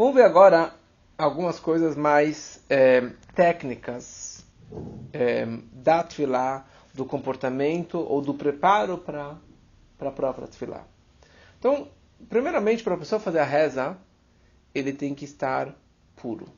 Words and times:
Vamos 0.00 0.14
ver 0.14 0.22
agora 0.22 0.72
algumas 1.18 1.60
coisas 1.60 1.94
mais 1.94 2.64
é, 2.70 3.02
técnicas 3.34 4.42
é, 5.12 5.44
da 5.74 6.02
tefilá, 6.02 6.66
do 6.94 7.04
comportamento 7.04 7.98
ou 7.98 8.22
do 8.22 8.32
preparo 8.32 8.96
para 8.96 9.36
a 10.00 10.10
própria 10.10 10.48
tefilá. 10.48 10.86
Então, 11.58 11.86
primeiramente, 12.30 12.82
para 12.82 12.94
a 12.94 12.96
pessoa 12.96 13.20
fazer 13.20 13.40
a 13.40 13.44
reza, 13.44 13.98
ele 14.74 14.94
tem 14.94 15.14
que 15.14 15.26
estar 15.26 15.76
puro. 16.16 16.48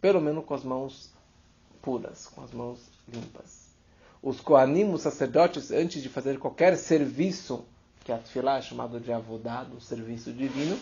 Pelo 0.00 0.18
menos 0.18 0.46
com 0.46 0.54
as 0.54 0.64
mãos 0.64 1.12
puras, 1.82 2.26
com 2.28 2.42
as 2.42 2.52
mãos 2.52 2.90
limpas. 3.06 3.68
Os 4.22 4.40
Koanim, 4.40 4.90
os 4.94 5.02
sacerdotes, 5.02 5.70
antes 5.70 6.02
de 6.02 6.08
fazer 6.08 6.38
qualquer 6.38 6.78
serviço, 6.78 7.66
que 8.02 8.10
a 8.10 8.16
tefilá 8.16 8.56
é 8.56 8.62
chamado 8.62 8.98
de 8.98 9.12
avodado, 9.12 9.78
serviço 9.78 10.32
divino, 10.32 10.78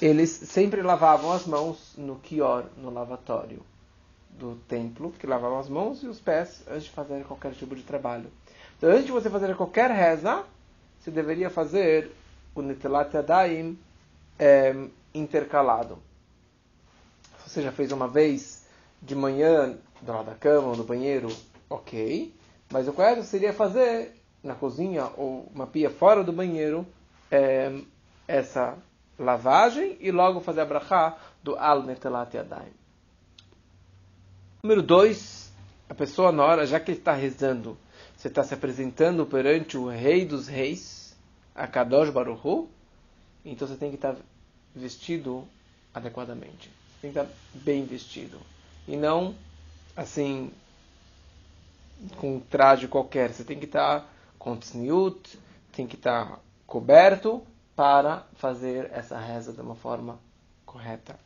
eles 0.00 0.30
sempre 0.30 0.82
lavavam 0.82 1.32
as 1.32 1.46
mãos 1.46 1.94
no 1.96 2.16
kior, 2.16 2.66
no 2.76 2.90
lavatório 2.90 3.62
do 4.30 4.56
templo, 4.68 5.12
que 5.12 5.26
lavavam 5.26 5.58
as 5.58 5.68
mãos 5.68 6.02
e 6.02 6.06
os 6.06 6.20
pés 6.20 6.64
antes 6.68 6.84
de 6.84 6.90
fazer 6.90 7.24
qualquer 7.24 7.52
tipo 7.52 7.74
de 7.76 7.82
trabalho. 7.82 8.30
Então, 8.76 8.90
antes 8.90 9.06
de 9.06 9.12
você 9.12 9.30
fazer 9.30 9.54
qualquer 9.56 9.90
reza, 9.90 10.44
você 11.00 11.10
deveria 11.10 11.48
fazer 11.48 12.10
o 12.54 12.62
Nitelat 12.62 13.14
Yadayim 13.14 13.78
é, 14.38 14.74
intercalado. 15.14 15.98
Se 17.38 17.50
você 17.50 17.62
já 17.62 17.70
fez 17.70 17.92
uma 17.92 18.08
vez 18.08 18.66
de 19.00 19.14
manhã, 19.14 19.78
do 20.02 20.12
lado 20.12 20.26
da 20.26 20.34
cama 20.34 20.68
ou 20.68 20.76
do 20.76 20.84
banheiro, 20.84 21.28
ok. 21.70 22.34
Mas 22.70 22.88
o 22.88 22.92
correto 22.92 23.22
seria 23.22 23.52
fazer 23.52 24.12
na 24.42 24.54
cozinha 24.54 25.10
ou 25.16 25.48
uma 25.54 25.66
pia 25.66 25.90
fora 25.90 26.24
do 26.24 26.32
banheiro 26.32 26.86
é, 27.30 27.72
essa 28.26 28.76
lavagem 29.18 29.96
e 30.00 30.10
logo 30.10 30.40
fazer 30.40 30.62
a 30.62 30.66
brachá 30.66 31.16
do 31.42 31.56
Al 31.56 31.82
Netelat 31.82 32.34
Yadayim. 32.34 32.72
Número 34.62 34.82
2, 34.82 35.52
a 35.88 35.94
pessoa 35.94 36.32
na 36.32 36.44
hora, 36.44 36.66
já 36.66 36.80
que 36.80 36.92
está 36.92 37.12
rezando, 37.12 37.76
você 38.16 38.28
está 38.28 38.42
se 38.42 38.54
apresentando 38.54 39.26
perante 39.26 39.76
o 39.76 39.88
Rei 39.88 40.24
dos 40.24 40.48
Reis, 40.48 41.16
a 41.54 41.66
Kadosh 41.66 42.10
Baruchu, 42.10 42.68
então 43.44 43.68
você 43.68 43.76
tem 43.76 43.90
que 43.90 43.96
estar 43.96 44.16
vestido 44.74 45.46
adequadamente. 45.92 46.70
Tem 47.00 47.12
que 47.12 47.18
estar 47.18 47.30
bem 47.52 47.84
vestido. 47.84 48.38
E 48.88 48.96
não 48.96 49.34
assim 49.94 50.50
com 52.16 52.36
um 52.36 52.40
traje 52.40 52.88
qualquer. 52.88 53.32
Você 53.32 53.44
tem 53.44 53.58
que 53.58 53.66
estar 53.66 54.10
com 54.38 54.56
tsniut, 54.56 55.38
tem 55.72 55.86
que 55.86 55.96
estar 55.96 56.40
coberto 56.66 57.46
para 57.76 58.24
fazer 58.36 58.90
essa 58.92 59.18
reza 59.18 59.52
de 59.52 59.60
uma 59.60 59.74
forma 59.74 60.18
correta. 60.64 61.18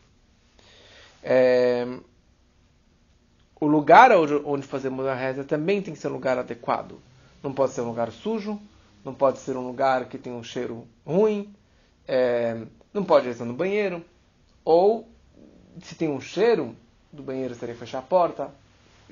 É, 1.22 1.86
o 3.60 3.66
lugar 3.66 4.12
onde 4.12 4.66
fazemos 4.66 5.06
a 5.06 5.14
reza 5.14 5.44
também 5.44 5.82
tem 5.82 5.92
que 5.92 6.00
ser 6.00 6.08
um 6.08 6.12
lugar 6.12 6.38
adequado. 6.38 7.00
Não 7.42 7.52
pode 7.52 7.72
ser 7.72 7.80
um 7.80 7.88
lugar 7.88 8.10
sujo, 8.12 8.60
não 9.04 9.14
pode 9.14 9.38
ser 9.38 9.56
um 9.56 9.66
lugar 9.66 10.06
que 10.06 10.18
tem 10.18 10.32
um 10.32 10.42
cheiro 10.42 10.86
ruim, 11.06 11.52
é, 12.06 12.62
não 12.92 13.04
pode 13.04 13.26
rezar 13.26 13.44
no 13.44 13.54
banheiro, 13.54 14.04
ou 14.64 15.08
se 15.82 15.94
tem 15.94 16.08
um 16.08 16.20
cheiro 16.20 16.74
do 17.12 17.22
banheiro, 17.22 17.54
que 17.54 17.74
fechar 17.74 17.98
a 17.98 18.02
porta. 18.02 18.50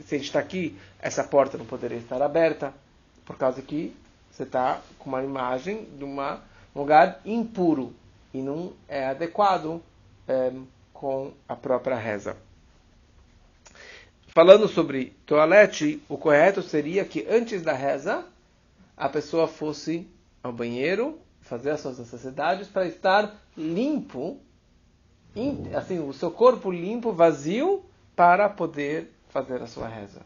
Se 0.00 0.14
a 0.14 0.18
gente 0.18 0.26
está 0.26 0.38
aqui, 0.38 0.78
essa 1.00 1.24
porta 1.24 1.56
não 1.56 1.64
poderia 1.64 1.98
estar 1.98 2.20
aberta, 2.20 2.72
por 3.24 3.36
causa 3.36 3.62
que 3.62 3.96
você 4.30 4.42
está 4.42 4.80
com 4.98 5.08
uma 5.08 5.24
imagem 5.24 5.84
de 5.96 6.04
uma, 6.04 6.34
um 6.34 6.40
lugar 6.76 7.20
impuro 7.24 7.92
e 8.32 8.42
não 8.42 8.72
é 8.86 9.06
adequado 9.06 9.82
é, 10.28 10.52
com 10.92 11.32
a 11.48 11.56
própria 11.56 11.96
reza. 11.96 12.36
Falando 14.28 14.68
sobre 14.68 15.16
toalete, 15.24 16.02
o 16.08 16.18
correto 16.18 16.60
seria 16.60 17.04
que 17.04 17.26
antes 17.28 17.62
da 17.62 17.72
reza 17.72 18.24
a 18.94 19.08
pessoa 19.08 19.48
fosse 19.48 20.06
ao 20.42 20.52
banheiro 20.52 21.18
fazer 21.40 21.70
as 21.70 21.80
suas 21.80 21.98
necessidades 21.98 22.68
para 22.68 22.86
estar 22.86 23.34
limpo, 23.56 24.38
assim, 25.74 25.98
o 25.98 26.12
seu 26.12 26.30
corpo 26.30 26.70
limpo, 26.70 27.12
vazio, 27.12 27.84
para 28.14 28.48
poder 28.48 29.10
fazer 29.28 29.62
a 29.62 29.66
sua 29.66 29.88
reza. 29.88 30.20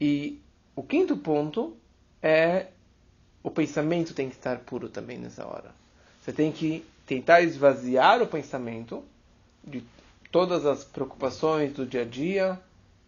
E 0.00 0.40
o 0.74 0.82
quinto 0.82 1.16
ponto 1.16 1.76
é 2.22 2.68
o 3.48 3.50
pensamento 3.50 4.12
tem 4.12 4.28
que 4.28 4.36
estar 4.36 4.58
puro 4.58 4.90
também 4.90 5.16
nessa 5.16 5.46
hora. 5.46 5.70
Você 6.20 6.34
tem 6.34 6.52
que 6.52 6.84
tentar 7.06 7.40
esvaziar 7.40 8.20
o 8.20 8.26
pensamento 8.26 9.02
de 9.64 9.82
todas 10.30 10.66
as 10.66 10.84
preocupações 10.84 11.72
do 11.72 11.86
dia 11.86 12.02
a 12.02 12.04
dia, 12.04 12.60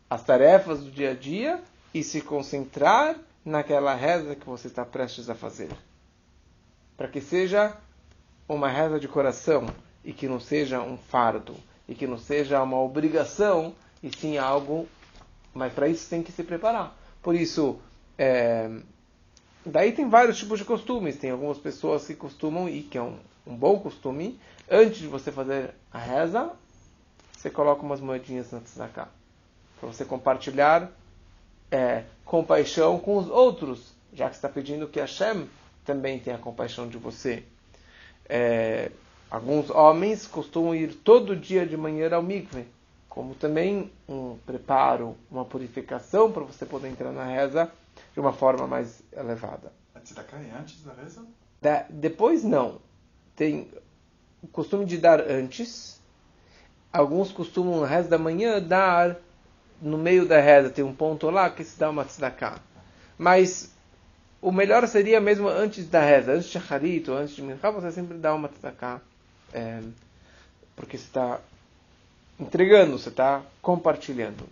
as 0.08 0.24
tarefas 0.24 0.80
do 0.80 0.90
dia 0.90 1.10
a 1.10 1.14
dia 1.14 1.62
e 1.92 2.02
se 2.02 2.22
concentrar 2.22 3.18
naquela 3.44 3.94
reza 3.94 4.34
que 4.34 4.46
você 4.46 4.68
está 4.68 4.82
prestes 4.82 5.28
a 5.28 5.34
fazer. 5.34 5.68
Para 6.96 7.08
que 7.08 7.20
seja 7.20 7.76
uma 8.48 8.68
reza 8.68 8.98
de 8.98 9.08
coração 9.08 9.66
e 10.02 10.14
que 10.14 10.26
não 10.26 10.40
seja 10.40 10.80
um 10.80 10.96
fardo 10.96 11.54
e 11.86 11.94
que 11.94 12.06
não 12.06 12.16
seja 12.16 12.62
uma 12.62 12.80
obrigação 12.80 13.74
e 14.02 14.10
sim 14.16 14.38
algo. 14.38 14.88
Mas 15.52 15.74
para 15.74 15.86
isso 15.86 16.08
tem 16.08 16.22
que 16.22 16.32
se 16.32 16.42
preparar. 16.42 16.96
Por 17.22 17.34
isso, 17.34 17.78
é, 18.16 18.70
daí 19.64 19.92
tem 19.92 20.08
vários 20.08 20.38
tipos 20.38 20.58
de 20.58 20.64
costumes. 20.64 21.16
Tem 21.16 21.30
algumas 21.30 21.58
pessoas 21.58 22.06
que 22.06 22.14
costumam, 22.14 22.68
e 22.68 22.82
que 22.82 22.98
é 22.98 23.02
um, 23.02 23.16
um 23.46 23.54
bom 23.54 23.78
costume, 23.78 24.38
antes 24.70 24.98
de 24.98 25.06
você 25.06 25.30
fazer 25.32 25.74
a 25.92 25.98
reza, 25.98 26.50
você 27.36 27.50
coloca 27.50 27.82
umas 27.82 28.00
moedinhas 28.00 28.50
na 28.50 28.60
tzedakah. 28.60 29.08
Para 29.78 29.88
você 29.88 30.04
compartilhar 30.04 30.90
é, 31.70 32.04
compaixão 32.24 32.98
com 32.98 33.16
os 33.16 33.28
outros, 33.28 33.92
já 34.12 34.28
que 34.28 34.36
está 34.36 34.48
pedindo 34.48 34.88
que 34.88 35.00
Hashem 35.00 35.48
também 35.84 36.18
tenha 36.18 36.36
compaixão 36.38 36.88
de 36.88 36.98
você. 36.98 37.42
É, 38.28 38.90
alguns 39.30 39.70
homens 39.70 40.26
costumam 40.26 40.74
ir 40.74 40.94
todo 40.94 41.34
dia 41.34 41.66
de 41.66 41.76
manhã 41.76 42.12
ao 42.14 42.22
mikve, 42.22 42.66
como 43.10 43.34
também 43.34 43.90
um 44.08 44.38
preparo, 44.46 45.16
uma 45.28 45.44
purificação 45.44 46.30
para 46.30 46.44
você 46.44 46.64
poder 46.64 46.88
entrar 46.88 47.10
na 47.10 47.24
reza 47.24 47.70
de 48.14 48.20
uma 48.20 48.32
forma 48.32 48.68
mais 48.68 49.02
elevada. 49.12 49.72
A 49.94 49.98
tzedakah 49.98 50.38
é 50.38 50.52
antes 50.58 50.82
da 50.84 50.94
reza? 50.94 51.26
Da, 51.60 51.84
depois 51.90 52.44
não. 52.44 52.80
Tem 53.34 53.68
o 54.40 54.46
costume 54.46 54.86
de 54.86 54.96
dar 54.96 55.20
antes, 55.20 56.00
alguns 56.92 57.32
costumam 57.32 57.80
na 57.80 57.86
reza 57.86 58.08
da 58.08 58.16
manhã 58.16 58.62
dar 58.62 59.16
no 59.82 59.98
meio 59.98 60.24
da 60.24 60.40
reza, 60.40 60.70
tem 60.70 60.84
um 60.84 60.94
ponto 60.94 61.28
lá 61.30 61.50
que 61.50 61.64
se 61.64 61.78
dá 61.78 61.90
uma 61.90 62.04
tzedakah. 62.04 62.60
Mas 63.18 63.74
o 64.40 64.52
melhor 64.52 64.86
seria 64.86 65.20
mesmo 65.20 65.48
antes 65.48 65.88
da 65.88 66.00
reza, 66.00 66.32
antes 66.32 66.48
de 66.48 66.58
Harit 66.58 67.10
ou 67.10 67.16
antes 67.16 67.34
de 67.34 67.42
Minchá, 67.42 67.72
você 67.72 67.90
sempre 67.90 68.16
dá 68.16 68.32
uma 68.32 68.48
tzedakah. 68.48 69.00
É, 69.52 69.82
porque 70.76 70.96
você 70.96 71.04
está 71.04 71.40
entregando, 72.40 72.98
você 72.98 73.10
está 73.10 73.42
compartilhando. 73.60 74.44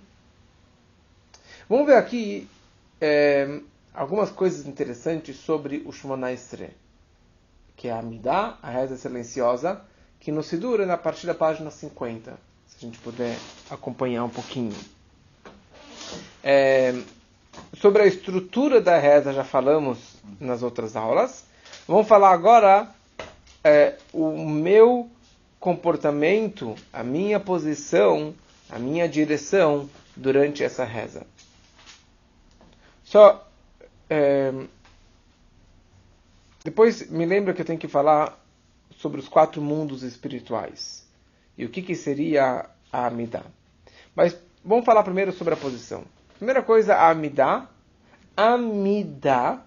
Vamos 1.69 1.87
ver 1.87 1.97
aqui 1.97 2.49
é, 3.01 3.61
algumas 3.95 4.31
coisas 4.31 4.67
interessantes 4.67 5.37
sobre 5.37 5.83
o 5.87 5.93
Shemona 5.93 6.33
Estre, 6.33 6.71
que 7.77 7.89
é 7.89 7.93
a 7.93 7.99
Amidah, 7.99 8.59
a 8.63 8.71
reza 8.71 8.97
silenciosa, 8.97 9.81
que 10.21 10.31
no 10.31 10.43
Sidur 10.43 10.81
é 10.81 10.91
a 10.91 10.97
partir 10.97 11.27
da 11.27 11.35
página 11.35 11.71
50, 11.71 12.39
se 12.67 12.77
a 12.77 12.81
gente 12.81 12.99
puder 12.99 13.37
acompanhar 13.71 14.25
um 14.25 14.29
pouquinho. 14.29 14.75
É, 16.43 16.95
sobre 17.81 18.03
a 18.03 18.07
estrutura 18.07 18.81
da 18.81 18.99
reza 18.99 19.33
já 19.33 19.45
falamos 19.45 19.99
nas 20.41 20.63
outras 20.63 20.97
aulas. 20.97 21.45
Vamos 21.87 22.07
falar 22.07 22.33
agora 22.33 22.89
é, 23.63 23.97
o 24.13 24.49
meu 24.49 25.09
comportamento, 25.61 26.75
a 26.93 27.03
minha 27.03 27.41
posição, 27.41 28.35
a 28.71 28.79
minha 28.79 29.09
direção 29.09 29.89
durante 30.17 30.63
essa 30.63 30.85
reza. 30.85 31.27
Só 33.05 33.49
é, 34.11 34.53
depois 36.65 37.09
me 37.11 37.25
lembra 37.25 37.55
que 37.55 37.63
eu 37.63 37.65
tenho 37.65 37.79
que 37.79 37.89
falar 37.89 38.39
sobre 38.97 39.21
os 39.21 39.29
quatro 39.29 39.63
mundos 39.63 40.03
espirituais 40.03 41.07
e 41.57 41.65
o 41.65 41.69
que, 41.69 41.83
que 41.83 41.95
seria 41.95 42.69
a 42.93 43.07
Amidah. 43.07 43.45
Mas 44.15 44.37
vamos 44.65 44.85
falar 44.85 45.03
primeiro 45.03 45.33
sobre 45.33 45.55
a 45.55 45.57
posição. 45.57 46.05
Primeira 46.37 46.63
coisa, 46.63 46.95
a 46.95 47.11
Amidah. 47.11 47.69
Amidah, 48.37 49.65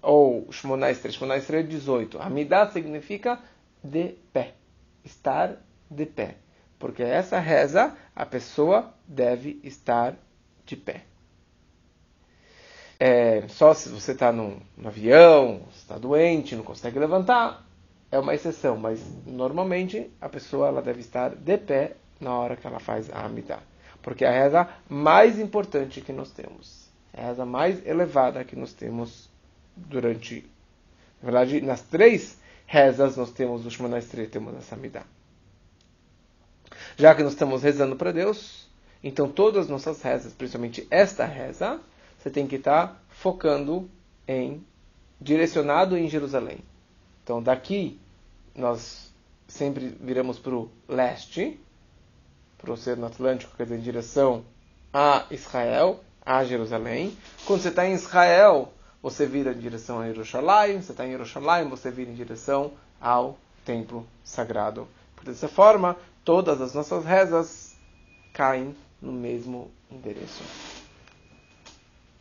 ou 0.00 0.46
Shmona 0.52 0.90
Estre, 0.90 1.10
Shmona 1.10 1.36
Estre 1.36 1.56
é 1.56 1.62
18. 1.62 2.20
Amidah 2.20 2.70
significa 2.70 3.40
de 3.88 4.14
pé, 4.32 4.54
estar 5.04 5.56
de 5.90 6.06
pé. 6.06 6.36
Porque 6.78 7.02
essa 7.02 7.38
reza, 7.38 7.96
a 8.14 8.24
pessoa 8.24 8.94
deve 9.06 9.60
estar 9.64 10.14
de 10.64 10.76
pé. 10.76 11.02
É, 13.00 13.46
só 13.48 13.74
se 13.74 13.88
você 13.88 14.12
está 14.12 14.32
no, 14.32 14.60
avião, 14.84 15.62
está 15.74 15.96
doente, 15.96 16.56
não 16.56 16.64
consegue 16.64 16.98
levantar, 16.98 17.64
é 18.10 18.18
uma 18.18 18.34
exceção, 18.34 18.76
mas 18.76 19.00
normalmente 19.24 20.10
a 20.20 20.28
pessoa 20.28 20.68
ela 20.68 20.82
deve 20.82 21.00
estar 21.00 21.34
de 21.34 21.58
pé 21.58 21.96
na 22.20 22.34
hora 22.34 22.56
que 22.56 22.66
ela 22.66 22.80
faz 22.80 23.10
a 23.10 23.24
Amidah. 23.24 23.60
Porque 24.02 24.24
é 24.24 24.28
a 24.28 24.42
reza 24.42 24.68
mais 24.88 25.38
importante 25.38 26.00
que 26.00 26.12
nós 26.12 26.30
temos. 26.30 26.88
É 27.12 27.22
a 27.22 27.26
reza 27.26 27.44
mais 27.44 27.84
elevada 27.86 28.44
que 28.44 28.56
nós 28.56 28.72
temos 28.72 29.28
durante. 29.76 30.48
Na 31.22 31.30
verdade, 31.30 31.60
nas 31.60 31.82
três 31.82 32.38
rezas 32.68 33.16
nós 33.16 33.30
temos 33.30 33.64
o 33.64 33.70
Shemana 33.70 33.98
Estre, 33.98 34.26
temos 34.26 34.54
essa 34.54 34.74
Amidah. 34.74 35.04
Já 36.98 37.14
que 37.14 37.22
nós 37.22 37.32
estamos 37.32 37.62
rezando 37.62 37.96
para 37.96 38.12
Deus, 38.12 38.68
então 39.02 39.26
todas 39.26 39.64
as 39.64 39.70
nossas 39.70 40.02
rezas, 40.02 40.34
principalmente 40.34 40.86
esta 40.90 41.24
reza, 41.24 41.80
você 42.18 42.28
tem 42.28 42.46
que 42.46 42.56
estar 42.56 43.02
focando 43.08 43.88
em 44.26 44.62
direcionado 45.18 45.96
em 45.96 46.08
Jerusalém. 46.08 46.58
Então 47.24 47.42
daqui 47.42 47.98
nós 48.54 49.14
sempre 49.46 49.96
viramos 49.98 50.38
para 50.38 50.54
o 50.54 50.70
leste, 50.86 51.58
para 52.58 52.70
o 52.70 52.74
Oceano 52.74 53.06
Atlântico, 53.06 53.56
quer 53.56 53.62
dizer, 53.62 53.78
em 53.78 53.82
direção 53.82 54.44
a 54.92 55.24
Israel, 55.30 56.00
a 56.24 56.44
Jerusalém. 56.44 57.16
Quando 57.46 57.62
você 57.62 57.70
está 57.70 57.88
em 57.88 57.94
Israel, 57.94 58.70
você 59.10 59.24
vira 59.26 59.52
em 59.52 59.58
direção 59.58 60.00
a 60.00 60.06
Jerusalém. 60.06 60.82
Você 60.82 60.92
está 60.92 61.06
em 61.06 61.10
Jerusalém, 61.10 61.68
você 61.68 61.90
vira 61.90 62.10
em 62.10 62.14
direção 62.14 62.72
ao 63.00 63.38
templo 63.64 64.06
sagrado. 64.22 64.86
Por 65.16 65.24
dessa 65.24 65.48
forma, 65.48 65.96
todas 66.24 66.60
as 66.60 66.74
nossas 66.74 67.04
rezas 67.04 67.74
caem 68.34 68.76
no 69.00 69.12
mesmo 69.12 69.70
endereço. 69.90 70.42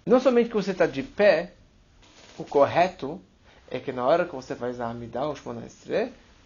Não 0.05 0.19
somente 0.21 0.49
que 0.49 0.55
você 0.55 0.71
está 0.71 0.85
de 0.85 1.03
pé, 1.03 1.53
o 2.37 2.45
correto 2.45 3.19
é 3.69 3.79
que 3.79 3.91
na 3.91 4.05
hora 4.05 4.25
que 4.25 4.33
você 4.33 4.55
faz 4.55 4.79
a 4.79 4.89
Amidah, 4.89 5.27
o 5.27 5.35
Shemona 5.35 5.67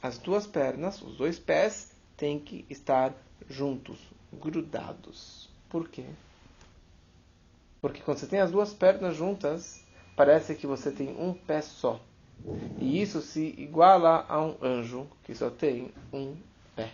as 0.01 0.17
duas 0.17 0.47
pernas, 0.47 0.99
os 1.03 1.15
dois 1.15 1.37
pés, 1.37 1.91
têm 2.17 2.39
que 2.39 2.65
estar 2.67 3.13
juntos, 3.47 3.99
grudados. 4.33 5.47
Por 5.69 5.87
quê? 5.87 6.05
Porque 7.79 8.01
quando 8.01 8.17
você 8.17 8.25
tem 8.25 8.39
as 8.39 8.49
duas 8.49 8.73
pernas 8.73 9.15
juntas, 9.15 9.83
parece 10.15 10.55
que 10.55 10.67
você 10.67 10.91
tem 10.91 11.09
um 11.19 11.33
pé 11.33 11.61
só. 11.61 11.99
E 12.79 13.01
isso 13.01 13.21
se 13.21 13.53
iguala 13.57 14.25
a 14.27 14.41
um 14.41 14.55
anjo 14.61 15.07
que 15.23 15.35
só 15.35 15.49
tem 15.49 15.91
um 16.11 16.35
pé. 16.75 16.91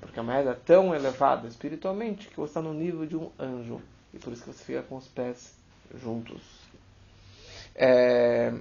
Porque 0.00 0.18
a 0.18 0.22
moeda 0.22 0.50
é 0.50 0.54
tão 0.54 0.94
elevada 0.94 1.46
espiritualmente 1.46 2.28
que 2.28 2.36
você 2.36 2.50
está 2.50 2.62
no 2.62 2.72
nível 2.72 3.04
de 3.04 3.16
um 3.16 3.30
anjo. 3.38 3.80
E 4.12 4.18
por 4.18 4.32
isso 4.32 4.42
que 4.42 4.52
você 4.52 4.64
fica 4.64 4.82
com 4.82 4.96
os 4.96 5.06
pés 5.06 5.54
juntos. 5.94 6.42
É... 7.74 8.54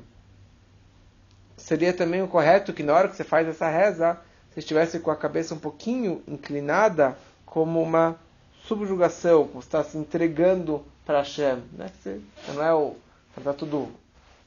Seria 1.55 1.93
também 1.93 2.21
o 2.21 2.27
correto 2.27 2.73
que 2.73 2.83
na 2.83 2.93
hora 2.93 3.07
que 3.07 3.15
você 3.15 3.23
faz 3.23 3.47
essa 3.47 3.69
reza, 3.69 4.19
você 4.49 4.59
estivesse 4.59 4.99
com 4.99 5.09
a 5.09 5.15
cabeça 5.15 5.55
um 5.55 5.59
pouquinho 5.59 6.21
inclinada, 6.27 7.17
como 7.45 7.81
uma 7.81 8.19
subjugação, 8.65 9.45
você 9.45 9.67
está 9.67 9.83
se 9.83 9.97
entregando 9.97 10.85
para 11.05 11.19
Hashem. 11.19 11.63
Né? 11.73 11.89
Você 11.99 12.21
não 12.53 12.63
é 12.63 12.73
o. 12.73 12.95
está 13.39 13.53
tudo 13.53 13.91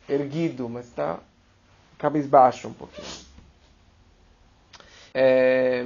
erguido, 0.08 0.68
mas 0.68 0.86
está 0.86 1.18
cabisbaixo 1.98 2.68
um 2.68 2.72
pouquinho. 2.72 3.08
É... 5.12 5.84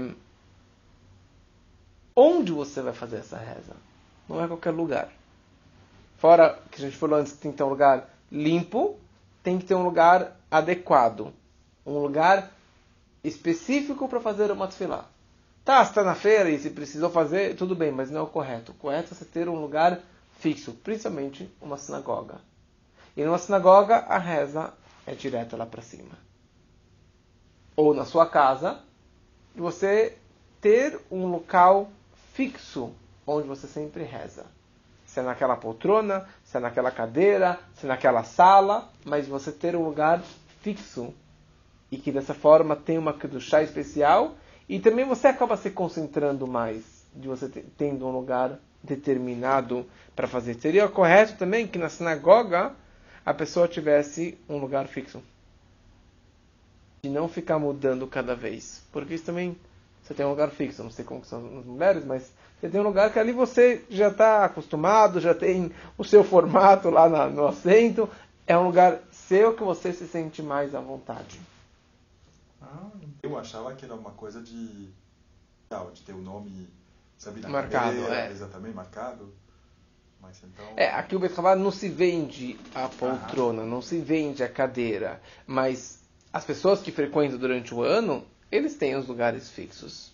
Onde 2.14 2.52
você 2.52 2.80
vai 2.80 2.92
fazer 2.92 3.16
essa 3.16 3.36
reza? 3.36 3.76
Não 4.28 4.42
é 4.42 4.46
qualquer 4.46 4.70
lugar. 4.70 5.10
Fora 6.18 6.58
que 6.70 6.80
a 6.80 6.84
gente 6.84 6.96
falou 6.96 7.18
antes 7.18 7.32
que 7.32 7.38
tem 7.38 7.50
que 7.50 7.58
ter 7.58 7.64
um 7.64 7.68
lugar 7.68 8.08
limpo, 8.30 8.98
tem 9.42 9.58
que 9.58 9.66
ter 9.66 9.74
um 9.74 9.82
lugar 9.82 10.36
adequado. 10.50 11.32
Um 11.84 11.98
lugar 11.98 12.50
específico 13.22 14.08
para 14.08 14.20
fazer 14.20 14.50
uma 14.50 14.68
tefilá. 14.68 15.06
Tá, 15.64 15.82
está 15.82 16.04
na 16.04 16.14
feira 16.14 16.50
e 16.50 16.58
se 16.58 16.70
precisou 16.70 17.10
fazer, 17.10 17.56
tudo 17.56 17.74
bem, 17.74 17.90
mas 17.90 18.10
não 18.10 18.20
é 18.20 18.22
o 18.22 18.26
correto. 18.26 18.72
O 18.72 18.74
correto 18.74 19.12
é 19.12 19.16
você 19.16 19.24
ter 19.24 19.48
um 19.48 19.60
lugar 19.60 20.00
fixo, 20.38 20.72
principalmente 20.72 21.50
uma 21.60 21.78
sinagoga. 21.78 22.36
E 23.16 23.24
numa 23.24 23.38
sinagoga, 23.38 23.96
a 24.08 24.18
reza 24.18 24.72
é 25.06 25.14
direta 25.14 25.56
lá 25.56 25.66
para 25.66 25.82
cima. 25.82 26.18
Ou 27.76 27.94
na 27.94 28.04
sua 28.04 28.26
casa, 28.26 28.80
você 29.54 30.16
ter 30.60 31.00
um 31.10 31.26
local 31.26 31.90
fixo 32.32 32.92
onde 33.26 33.46
você 33.46 33.66
sempre 33.66 34.02
reza. 34.04 34.46
Se 35.06 35.20
é 35.20 35.22
naquela 35.22 35.56
poltrona, 35.56 36.28
se 36.44 36.56
é 36.56 36.60
naquela 36.60 36.90
cadeira, 36.90 37.58
se 37.74 37.86
é 37.86 37.88
naquela 37.88 38.24
sala, 38.24 38.90
mas 39.04 39.28
você 39.28 39.52
ter 39.52 39.76
um 39.76 39.84
lugar 39.84 40.20
fixo 40.60 41.14
e 41.90 41.96
que 41.96 42.10
dessa 42.10 42.34
forma 42.34 42.74
tem 42.74 42.98
uma 42.98 43.16
chá 43.38 43.62
especial 43.62 44.34
e 44.68 44.80
também 44.80 45.04
você 45.04 45.28
acaba 45.28 45.56
se 45.56 45.70
concentrando 45.70 46.46
mais 46.46 47.06
de 47.14 47.28
você 47.28 47.48
tendo 47.76 48.06
um 48.06 48.10
lugar 48.10 48.58
determinado 48.82 49.86
para 50.16 50.26
fazer. 50.26 50.54
Seria 50.54 50.88
correto 50.88 51.36
também 51.36 51.66
que 51.66 51.78
na 51.78 51.88
sinagoga 51.88 52.74
a 53.24 53.32
pessoa 53.32 53.68
tivesse 53.68 54.38
um 54.48 54.58
lugar 54.58 54.86
fixo. 54.86 55.22
E 57.02 57.08
não 57.08 57.28
ficar 57.28 57.58
mudando 57.58 58.06
cada 58.06 58.34
vez. 58.34 58.82
Porque 58.92 59.14
isso 59.14 59.24
também 59.24 59.56
você 60.02 60.12
tem 60.14 60.26
um 60.26 60.30
lugar 60.30 60.50
fixo, 60.50 60.82
não 60.82 60.90
sei 60.90 61.04
como 61.04 61.24
são 61.24 61.58
as 61.58 61.64
mulheres, 61.64 62.04
mas 62.04 62.30
você 62.60 62.68
tem 62.68 62.80
um 62.80 62.84
lugar 62.84 63.12
que 63.12 63.18
ali 63.18 63.32
você 63.32 63.84
já 63.88 64.08
está 64.08 64.44
acostumado, 64.44 65.20
já 65.20 65.34
tem 65.34 65.72
o 65.96 66.04
seu 66.04 66.22
formato 66.22 66.90
lá 66.90 67.08
na, 67.08 67.26
no 67.26 67.46
assento. 67.46 68.08
É 68.46 68.56
um 68.56 68.66
lugar 68.66 69.00
seu 69.10 69.54
que 69.54 69.62
você 69.62 69.92
se 69.92 70.06
sente 70.06 70.42
mais 70.42 70.74
à 70.74 70.80
vontade. 70.80 71.40
Ah, 72.60 72.90
eu 73.22 73.38
achava 73.38 73.74
que 73.74 73.84
era 73.84 73.94
uma 73.94 74.10
coisa 74.10 74.42
de, 74.42 74.88
de 75.94 76.02
ter 76.04 76.12
o 76.12 76.20
nome 76.20 76.68
sabe, 77.16 77.40
marcado, 77.48 77.96
cadeira, 77.96 78.26
é. 78.26 78.30
exatamente 78.30 78.74
marcado. 78.74 79.32
Mas 80.24 80.42
então... 80.42 80.64
É, 80.76 80.88
aqui 80.88 81.14
o 81.14 81.18
Betravá 81.18 81.54
não 81.54 81.70
se 81.70 81.88
vende 81.88 82.58
a 82.74 82.88
poltrona, 82.88 83.64
não 83.64 83.82
se 83.82 83.98
vende 83.98 84.42
a 84.42 84.48
cadeira, 84.48 85.20
mas 85.46 86.02
as 86.32 86.44
pessoas 86.44 86.80
que 86.80 86.90
frequentam 86.90 87.38
durante 87.38 87.74
o 87.74 87.82
ano, 87.82 88.24
eles 88.50 88.74
têm 88.74 88.96
os 88.96 89.06
lugares 89.06 89.50
fixos. 89.50 90.12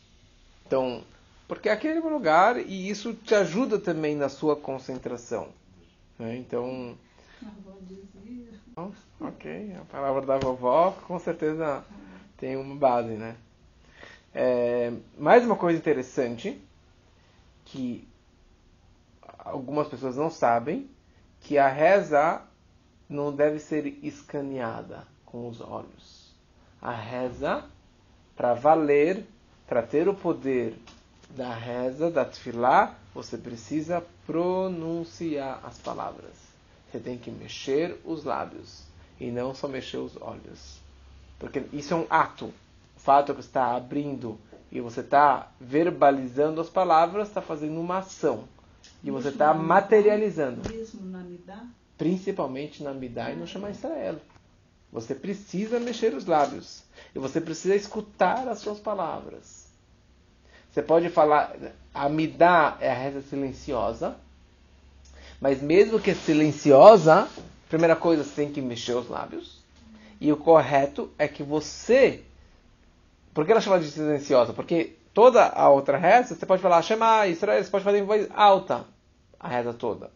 Então, 0.66 1.04
porque 1.46 1.68
é 1.68 1.72
aquele 1.72 2.00
lugar 2.00 2.58
e 2.58 2.90
isso 2.90 3.14
te 3.14 3.34
ajuda 3.34 3.78
também 3.78 4.16
na 4.16 4.28
sua 4.28 4.56
concentração. 4.56 5.48
Né? 6.18 6.36
Então. 6.36 6.98
Ok, 9.20 9.74
a 9.80 9.84
palavra 9.84 10.26
da 10.26 10.38
vovó 10.38 10.92
com 11.06 11.18
certeza 11.18 11.84
tem 12.36 12.56
uma 12.56 12.74
base, 12.74 13.12
né? 13.12 13.36
É, 14.34 14.92
mais 15.18 15.44
uma 15.44 15.56
coisa 15.56 15.78
interessante 15.78 16.60
que 17.64 18.09
algumas 19.44 19.88
pessoas 19.88 20.16
não 20.16 20.30
sabem 20.30 20.88
que 21.40 21.58
a 21.58 21.68
reza 21.68 22.42
não 23.08 23.32
deve 23.32 23.58
ser 23.58 23.98
escaneada 24.02 25.06
com 25.24 25.48
os 25.48 25.60
olhos. 25.60 26.34
A 26.80 26.92
reza, 26.92 27.64
para 28.36 28.54
valer, 28.54 29.26
para 29.66 29.82
ter 29.82 30.08
o 30.08 30.14
poder 30.14 30.76
da 31.30 31.52
reza, 31.54 32.10
da 32.10 32.24
tefilá, 32.24 32.94
você 33.14 33.36
precisa 33.36 34.04
pronunciar 34.26 35.60
as 35.64 35.78
palavras. 35.78 36.34
Você 36.90 36.98
tem 36.98 37.18
que 37.18 37.30
mexer 37.30 38.00
os 38.04 38.24
lábios 38.24 38.82
e 39.18 39.30
não 39.30 39.54
só 39.54 39.68
mexer 39.68 39.98
os 39.98 40.20
olhos. 40.20 40.78
Porque 41.38 41.64
isso 41.72 41.94
é 41.94 41.96
um 41.96 42.06
ato. 42.10 42.46
O 42.46 43.00
fato 43.00 43.32
é 43.32 43.34
que 43.34 43.42
você 43.42 43.48
está 43.48 43.76
abrindo 43.76 44.38
e 44.70 44.80
você 44.80 45.00
está 45.00 45.50
verbalizando 45.60 46.60
as 46.60 46.68
palavras, 46.68 47.28
está 47.28 47.40
fazendo 47.40 47.80
uma 47.80 47.98
ação. 47.98 48.44
E 49.02 49.10
você 49.10 49.28
está 49.28 49.54
materializando. 49.54 50.68
Mesmo 50.68 51.08
na 51.08 51.18
Midá? 51.18 51.64
Principalmente 51.96 52.82
na 52.82 52.92
Midá 52.92 53.30
e 53.30 53.36
no 53.36 53.46
Shema 53.46 53.70
Israel. 53.70 54.16
Você 54.92 55.14
precisa 55.14 55.78
mexer 55.78 56.14
os 56.14 56.26
lábios. 56.26 56.82
E 57.14 57.18
você 57.18 57.40
precisa 57.40 57.74
escutar 57.74 58.48
as 58.48 58.58
suas 58.58 58.78
palavras. 58.78 59.68
Você 60.70 60.82
pode 60.82 61.08
falar, 61.08 61.56
a 61.92 62.08
Midá 62.08 62.76
é 62.80 62.90
a 62.90 62.94
reza 62.94 63.22
silenciosa, 63.22 64.16
mas 65.40 65.60
mesmo 65.60 65.98
que 65.98 66.14
silenciosa, 66.14 67.28
primeira 67.68 67.96
coisa, 67.96 68.22
você 68.22 68.44
tem 68.44 68.52
que 68.52 68.60
mexer 68.60 68.94
os 68.94 69.08
lábios. 69.08 69.60
E 70.20 70.30
o 70.30 70.36
correto 70.36 71.10
é 71.18 71.26
que 71.26 71.42
você. 71.42 72.22
Por 73.32 73.44
que 73.46 73.52
ela 73.52 73.60
chama 73.60 73.80
de 73.80 73.90
silenciosa? 73.90 74.52
Porque 74.52 74.96
toda 75.12 75.46
a 75.46 75.68
outra 75.68 75.98
reza, 75.98 76.34
você 76.34 76.46
pode 76.46 76.62
falar 76.62 76.82
Shema 76.82 77.26
Israel, 77.26 77.62
você 77.62 77.70
pode 77.70 77.84
fazer 77.84 77.98
em 77.98 78.04
voz 78.04 78.28
alta 78.30 78.86
a 79.38 79.48
reza 79.48 79.72
toda. 79.72 80.10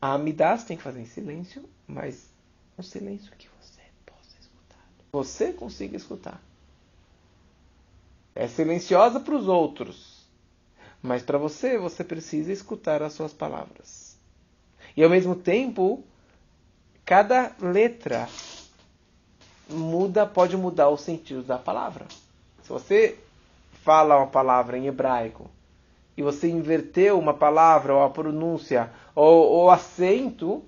A 0.00 0.14
Amidá 0.14 0.56
você 0.56 0.66
tem 0.66 0.76
que 0.76 0.82
fazer 0.82 1.00
em 1.00 1.06
silêncio, 1.06 1.68
mas 1.86 2.28
um 2.78 2.82
silêncio 2.82 3.32
que 3.38 3.48
você 3.60 3.80
possa 4.04 4.36
escutar. 4.40 4.88
Você 5.12 5.52
consiga 5.52 5.96
escutar. 5.96 6.40
É 8.34 8.48
silenciosa 8.48 9.20
para 9.20 9.34
os 9.34 9.46
outros, 9.46 10.26
mas 11.00 11.22
para 11.22 11.38
você, 11.38 11.78
você 11.78 12.02
precisa 12.02 12.52
escutar 12.52 13.02
as 13.02 13.12
suas 13.12 13.32
palavras. 13.32 14.16
E 14.96 15.02
ao 15.02 15.10
mesmo 15.10 15.36
tempo, 15.36 16.02
cada 17.04 17.54
letra 17.60 18.28
muda, 19.68 20.26
pode 20.26 20.56
mudar 20.56 20.88
o 20.88 20.96
sentido 20.96 21.42
da 21.42 21.58
palavra. 21.58 22.06
Se 22.62 22.68
você 22.68 23.18
fala 23.84 24.16
uma 24.16 24.26
palavra 24.26 24.78
em 24.78 24.86
hebraico 24.86 25.50
e 26.16 26.22
você 26.22 26.48
inverteu 26.48 27.18
uma 27.18 27.34
palavra 27.34 27.94
ou 27.94 28.02
a 28.02 28.08
pronúncia 28.08 28.90
ou 29.14 29.64
o 29.64 29.70
acento, 29.70 30.64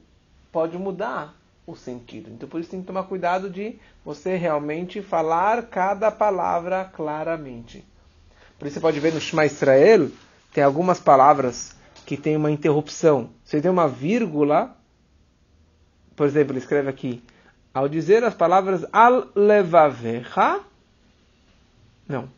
pode 0.53 0.77
mudar 0.77 1.35
o 1.67 1.75
sentido. 1.75 2.31
Então 2.31 2.47
por 2.49 2.61
isso 2.61 2.71
tem 2.71 2.81
que 2.81 2.87
tomar 2.87 3.05
cuidado 3.05 3.49
de 3.49 3.79
você 4.05 4.37
realmente 4.37 5.01
falar 5.01 5.63
cada 5.63 6.11
palavra 6.11 6.85
claramente. 6.85 7.83
Por 8.59 8.67
isso 8.67 8.75
você 8.75 8.81
pode 8.81 9.01
ver 9.01 9.15
no 9.15 9.21
Shema 9.21 9.47
Israel, 9.47 10.11
tem 10.53 10.63
algumas 10.63 11.01
palavras 11.01 11.75
que 12.05 12.17
tem 12.17 12.37
uma 12.37 12.51
interrupção. 12.51 13.31
Você 13.43 13.61
tem 13.61 13.71
uma 13.71 13.89
vírgula, 13.89 14.77
por 16.15 16.27
exemplo, 16.27 16.53
ele 16.53 16.61
escreve 16.61 16.89
aqui, 16.89 17.23
ao 17.73 17.89
dizer 17.89 18.23
as 18.25 18.35
palavras 18.35 18.85
al 18.93 19.29
levavecha, 19.35 20.61
não, 22.09 22.29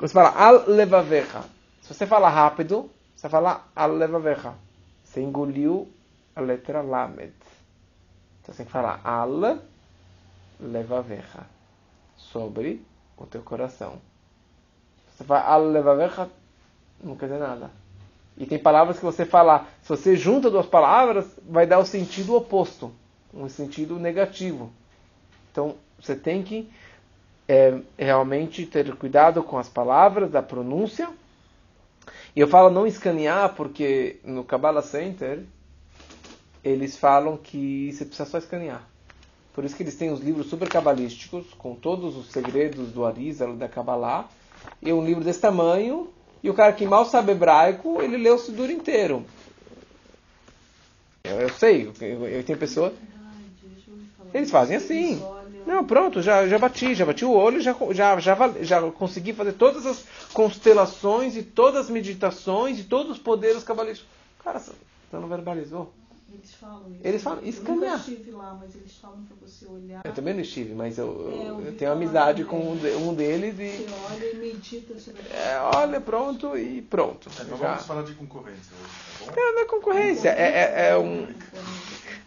você 0.00 0.14
fala 0.14 0.30
al 0.30 0.64
se 1.82 1.94
você 1.94 2.06
fala 2.06 2.28
rápido, 2.28 2.90
você 3.14 3.28
fala 3.28 3.66
al 3.76 3.92
levavecha, 3.92 4.54
você 5.04 5.20
engoliu 5.20 5.88
a 6.34 6.40
letra 6.40 6.80
lamed. 6.80 7.32
Então 8.40 8.54
você 8.54 8.58
tem 8.58 8.66
que 8.66 8.72
falar 8.72 9.00
al 9.04 9.58
levavecha, 10.58 11.44
sobre 12.16 12.82
o 13.16 13.26
teu 13.26 13.42
coração. 13.42 14.00
Você 15.12 15.24
fala 15.24 15.44
al 15.44 15.64
levavecha, 15.66 16.30
não 17.02 17.16
quer 17.16 17.26
dizer 17.26 17.40
nada. 17.40 17.70
E 18.38 18.46
tem 18.46 18.58
palavras 18.58 18.98
que 18.98 19.04
você 19.04 19.26
falar, 19.26 19.68
se 19.82 19.88
você 19.90 20.16
junta 20.16 20.50
duas 20.50 20.66
palavras, 20.66 21.26
vai 21.42 21.66
dar 21.66 21.78
o 21.78 21.84
sentido 21.84 22.34
oposto, 22.34 22.90
um 23.34 23.48
sentido 23.50 23.98
negativo. 23.98 24.72
Então 25.50 25.74
você 25.98 26.16
tem 26.16 26.42
que 26.42 26.70
é, 27.50 27.80
realmente 27.98 28.64
ter 28.64 28.94
cuidado 28.94 29.42
com 29.42 29.58
as 29.58 29.68
palavras, 29.68 30.30
da 30.30 30.40
pronúncia. 30.40 31.10
E 32.34 32.38
eu 32.38 32.46
falo 32.46 32.70
não 32.70 32.86
escanear, 32.86 33.56
porque 33.56 34.20
no 34.22 34.44
Kabbalah 34.44 34.82
Center 34.82 35.42
eles 36.62 36.96
falam 36.96 37.36
que 37.36 37.92
você 37.92 38.04
precisa 38.04 38.30
só 38.30 38.38
escanear. 38.38 38.86
Por 39.52 39.64
isso 39.64 39.74
que 39.74 39.82
eles 39.82 39.96
têm 39.96 40.12
os 40.12 40.20
livros 40.20 40.46
super 40.46 40.68
cabalísticos, 40.68 41.52
com 41.58 41.74
todos 41.74 42.16
os 42.16 42.30
segredos 42.30 42.92
do 42.92 43.04
Arizal, 43.04 43.56
da 43.56 43.68
Kabbalah, 43.68 44.28
e 44.80 44.92
um 44.92 45.04
livro 45.04 45.24
desse 45.24 45.40
tamanho, 45.40 46.08
e 46.44 46.48
o 46.48 46.54
cara 46.54 46.72
que 46.72 46.86
mal 46.86 47.04
sabe 47.04 47.32
hebraico, 47.32 48.00
ele 48.00 48.16
lê 48.16 48.30
o 48.30 48.38
Sidur 48.38 48.70
inteiro. 48.70 49.26
Eu, 51.24 51.40
eu 51.40 51.48
sei, 51.48 51.90
eu, 52.00 52.28
eu 52.28 52.44
tenho 52.44 52.58
pessoa. 52.60 52.94
Eles 54.32 54.52
fazem 54.52 54.76
assim. 54.76 55.20
Não, 55.70 55.84
pronto, 55.84 56.20
já, 56.20 56.48
já 56.48 56.58
bati, 56.58 56.96
já 56.96 57.06
bati 57.06 57.24
o 57.24 57.30
olho, 57.30 57.60
já, 57.60 57.76
já, 57.92 58.18
já, 58.18 58.34
já 58.60 58.82
consegui 58.90 59.32
fazer 59.32 59.52
todas 59.52 59.86
as 59.86 60.04
constelações 60.32 61.36
e 61.36 61.44
todas 61.44 61.82
as 61.84 61.90
meditações 61.90 62.80
e 62.80 62.82
todos 62.84 63.12
os 63.12 63.18
poderes 63.18 63.62
cabalísticos. 63.62 64.10
Cara, 64.42 64.58
você 64.58 64.72
não 65.12 65.28
verbalizou? 65.28 65.92
Eles 66.32 66.54
falam 66.54 66.82
isso. 66.90 67.00
Eles 67.04 67.22
falam, 67.22 67.44
escanear. 67.44 67.92
Eu 67.92 67.98
estive 67.98 68.30
lá, 68.32 68.58
mas 68.60 68.74
eles 68.74 68.96
falam 69.00 69.22
para 69.22 69.36
você 69.48 69.64
olhar. 69.66 70.00
Eu 70.04 70.12
também 70.12 70.34
não 70.34 70.40
estive, 70.40 70.74
mas 70.74 70.98
eu, 70.98 71.06
É, 71.06 71.48
eu 71.50 71.66
eu 71.66 71.72
tenho 71.76 71.92
amizade 71.92 72.42
com 72.44 72.72
um, 72.72 72.76
de- 72.76 72.94
um 72.96 73.14
deles 73.14 73.54
e. 73.60 73.84
Você 73.84 73.88
olha 74.10 74.24
e 74.26 74.36
medita 74.36 74.98
sobre 74.98 75.22
É, 75.30 75.56
olha, 75.60 76.00
pronto 76.00 76.58
e 76.58 76.82
pronto. 76.82 77.30
Então 77.40 77.56
Já. 77.56 77.68
vamos 77.74 77.86
falar 77.86 78.02
de 78.02 78.14
concorrência 78.14 78.72
hoje, 78.76 78.90
tá 79.28 79.32
bom? 79.32 79.40
É, 79.40 79.52
não 79.52 79.60
é 79.60 79.64
concorrência, 79.66 80.28
é, 80.30 80.42
é, 80.42 80.88
é 80.90 80.98
um. 80.98 81.26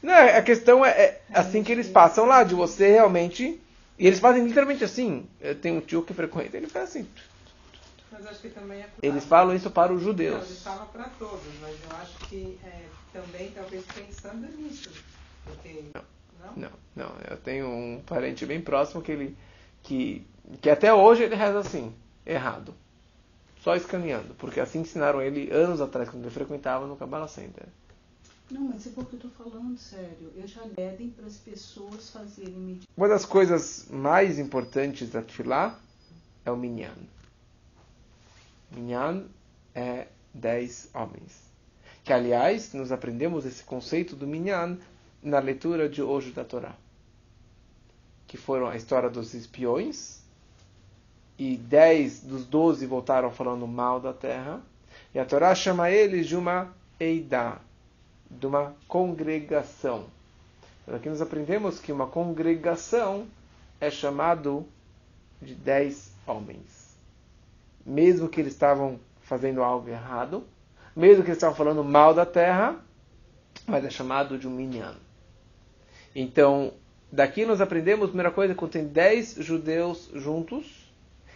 Não, 0.03 0.13
a 0.13 0.41
questão 0.41 0.85
é, 0.85 0.89
é 0.91 1.21
assim 1.33 1.63
que 1.63 1.71
eles 1.71 1.87
passam 1.87 2.25
lá, 2.25 2.43
de 2.43 2.53
você 2.53 2.91
realmente. 2.91 3.59
E 3.97 4.05
eles 4.05 4.19
fazem 4.19 4.45
literalmente 4.45 4.83
assim. 4.83 5.25
Eu 5.39 5.55
tenho 5.55 5.77
um 5.77 5.81
tio 5.81 6.03
que 6.03 6.13
frequenta, 6.13 6.57
ele 6.57 6.67
faz 6.67 6.89
assim. 6.89 7.07
Mas 8.11 8.27
acho 8.27 8.41
que 8.41 8.49
também 8.49 8.81
é 8.81 8.89
Eles 9.01 9.23
falam 9.23 9.55
isso 9.55 9.71
para 9.71 9.93
os 9.93 10.01
Não, 10.01 10.09
eles 10.09 10.17
judeus. 10.27 10.61
falam 10.61 10.85
para 10.87 11.05
todos, 11.17 11.41
mas 11.61 11.71
eu 11.89 11.97
acho 12.01 12.17
que 12.27 12.59
é, 12.65 12.81
também, 13.13 13.51
talvez 13.51 13.85
pensando 13.95 14.45
nisso. 14.57 14.89
Porque, 15.45 15.85
não? 15.93 16.01
Não, 16.57 16.69
não. 16.95 17.15
Eu 17.29 17.37
tenho 17.37 17.67
um 17.67 18.01
parente 18.05 18.45
bem 18.45 18.59
próximo 18.59 19.01
que 19.01 19.11
ele. 19.11 19.37
que, 19.81 20.27
que 20.61 20.69
até 20.69 20.93
hoje 20.93 21.23
ele 21.23 21.35
reza 21.35 21.59
assim, 21.59 21.95
errado. 22.25 22.75
Só 23.61 23.73
escaneando. 23.73 24.33
Porque 24.35 24.59
assim 24.59 24.79
ensinaram 24.81 25.21
ele 25.21 25.49
anos 25.49 25.79
atrás, 25.79 26.09
quando 26.09 26.23
ele 26.23 26.33
frequentava 26.33 26.85
no 26.85 26.97
Kabbalah 26.97 27.29
Center. 27.29 27.63
Não, 28.53 28.65
mas 28.65 28.85
é 28.85 28.91
porque 28.91 29.15
eu 29.15 29.19
tô 29.19 29.29
falando 29.29 29.75
sério. 29.79 30.31
Eu 30.35 30.47
já 30.47 30.61
pedem 30.75 31.09
para 31.09 31.25
as 31.25 31.37
pessoas 31.37 32.11
fazerem 32.11 32.53
meditação. 32.53 32.93
Uma 32.95 33.07
das 33.07 33.25
coisas 33.25 33.87
mais 33.89 34.37
importantes 34.37 35.09
da 35.09 35.23
Tfilá 35.23 35.79
é 36.45 36.51
o 36.51 36.55
Minyan. 36.55 36.93
Minyan 38.69 39.25
é 39.73 40.07
dez 40.31 40.87
homens. 40.93 41.51
Que, 42.03 42.13
aliás, 42.13 42.71
nós 42.75 42.91
aprendemos 42.91 43.43
esse 43.43 43.63
conceito 43.63 44.15
do 44.15 44.27
Minyan 44.27 44.77
na 45.23 45.39
leitura 45.39 45.89
de 45.89 46.03
hoje 46.03 46.31
da 46.31 46.45
Torá. 46.45 46.75
Que 48.27 48.37
foram 48.37 48.67
a 48.67 48.75
história 48.75 49.09
dos 49.09 49.33
espiões, 49.33 50.21
e 51.39 51.57
dez 51.57 52.21
dos 52.21 52.45
doze 52.45 52.85
voltaram 52.85 53.31
falando 53.31 53.65
mal 53.67 53.99
da 53.99 54.13
terra, 54.13 54.61
e 55.11 55.17
a 55.17 55.25
Torá 55.25 55.55
chama 55.55 55.89
eles 55.89 56.27
de 56.27 56.35
uma 56.35 56.71
Eidá, 56.99 57.59
de 58.29 58.45
uma 58.45 58.75
congregação. 58.87 60.05
Então, 60.83 60.95
aqui 60.95 61.09
nós 61.09 61.21
aprendemos 61.21 61.79
que 61.79 61.91
uma 61.91 62.07
congregação 62.07 63.25
é 63.79 63.89
chamado 63.89 64.65
de 65.41 65.55
dez 65.55 66.11
homens. 66.25 66.97
Mesmo 67.85 68.29
que 68.29 68.39
eles 68.39 68.53
estavam 68.53 68.99
fazendo 69.21 69.63
algo 69.63 69.89
errado, 69.89 70.43
mesmo 70.95 71.23
que 71.23 71.29
eles 71.29 71.37
estavam 71.37 71.55
falando 71.55 71.83
mal 71.83 72.13
da 72.13 72.25
terra, 72.25 72.77
mas 73.67 73.85
é 73.85 73.89
chamado 73.89 74.37
de 74.37 74.47
um 74.47 74.51
minyan. 74.51 74.95
Então, 76.15 76.73
daqui 77.11 77.45
nós 77.45 77.61
aprendemos, 77.61 78.07
primeira 78.07 78.31
coisa, 78.31 78.53
quando 78.53 78.71
tem 78.71 78.87
dez 78.87 79.35
judeus 79.39 80.09
juntos, 80.13 80.91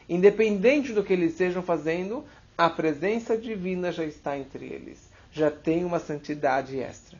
independente 0.07 0.93
do 0.93 1.03
que 1.03 1.13
eles 1.13 1.31
estejam 1.31 1.63
fazendo, 1.63 2.23
a 2.57 2.69
presença 2.69 3.37
divina 3.37 3.91
já 3.91 4.03
está 4.03 4.37
entre 4.37 4.65
eles. 4.65 5.06
Já 5.37 5.51
tem 5.51 5.85
uma 5.85 5.99
santidade 5.99 6.79
extra. 6.79 7.19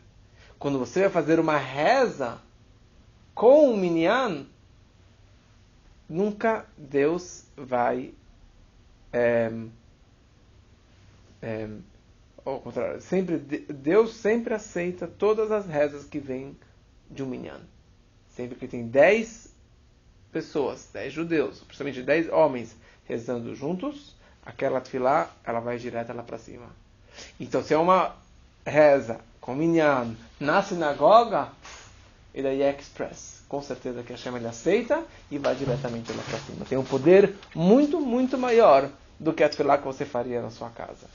Quando 0.58 0.80
você 0.80 1.02
vai 1.02 1.10
fazer 1.12 1.40
uma 1.40 1.56
reza 1.56 2.42
com 3.36 3.72
o 3.72 3.78
minyan, 3.78 4.48
nunca 6.10 6.66
Deus 6.76 7.46
vai. 7.56 8.12
É, 9.14 9.52
é, 11.44 11.70
ao 12.44 12.60
contrário, 12.60 13.00
sempre, 13.02 13.38
Deus 13.38 14.16
sempre 14.16 14.56
aceita 14.56 15.06
todas 15.06 15.52
as 15.52 15.68
rezas 15.68 16.06
que 16.06 16.18
vêm 16.18 16.58
de 17.12 17.22
um 17.22 17.28
minyan. 17.28 17.62
Sempre 18.32 18.58
que 18.58 18.68
tem 18.68 18.88
10 18.88 19.54
pessoas, 20.32 20.90
10 20.92 21.14
judeus, 21.14 21.60
principalmente 21.60 22.02
10 22.02 22.30
homens 22.30 22.76
rezando 23.06 23.54
juntos, 23.54 24.16
aquela 24.44 24.82
tefilá, 24.82 25.32
ela 25.44 25.60
vai 25.60 25.78
direto 25.78 26.14
lá 26.14 26.24
para 26.24 26.40
cima. 26.40 26.87
Então, 27.40 27.64
se 27.64 27.74
é 27.74 27.78
uma 27.78 28.16
reza 28.66 29.20
com 29.40 29.56
minyan 29.56 30.16
na 30.40 30.62
sinagoga, 30.62 31.50
ele 32.34 32.48
aí 32.48 32.62
é 32.62 32.76
express. 32.78 33.44
Com 33.48 33.62
certeza 33.62 34.04
que 34.04 34.12
a 34.12 34.16
Hashem 34.16 34.36
ele 34.36 34.48
aceita 34.48 35.04
e 35.32 35.38
vai 35.38 35.56
diretamente 35.56 36.12
lá 36.12 36.24
para 36.24 36.40
cima. 36.40 36.66
Tem 36.66 36.78
um 36.78 36.84
poder 36.84 37.34
muito, 37.56 38.00
muito 38.00 38.38
maior 38.38 38.90
do 39.20 39.34
que 39.34 39.44
a 39.44 39.50
que 39.50 39.64
você 39.86 40.06
faria 40.06 40.42
na 40.42 40.50
sua 40.50 40.70
casa. 40.70 41.08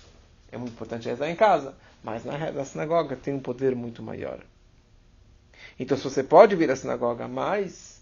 É 0.50 0.56
muito 0.56 0.72
importante 0.72 1.08
rezar 1.08 1.28
em 1.28 1.36
casa, 1.36 1.74
mas 2.02 2.24
na, 2.24 2.50
na 2.50 2.64
sinagoga 2.64 3.16
tem 3.16 3.34
um 3.34 3.40
poder 3.40 3.76
muito 3.76 4.02
maior. 4.02 4.40
Então, 5.78 5.96
se 5.96 6.04
você 6.04 6.22
pode 6.22 6.56
vir 6.56 6.70
à 6.70 6.76
sinagoga, 6.76 7.28
mas 7.28 8.00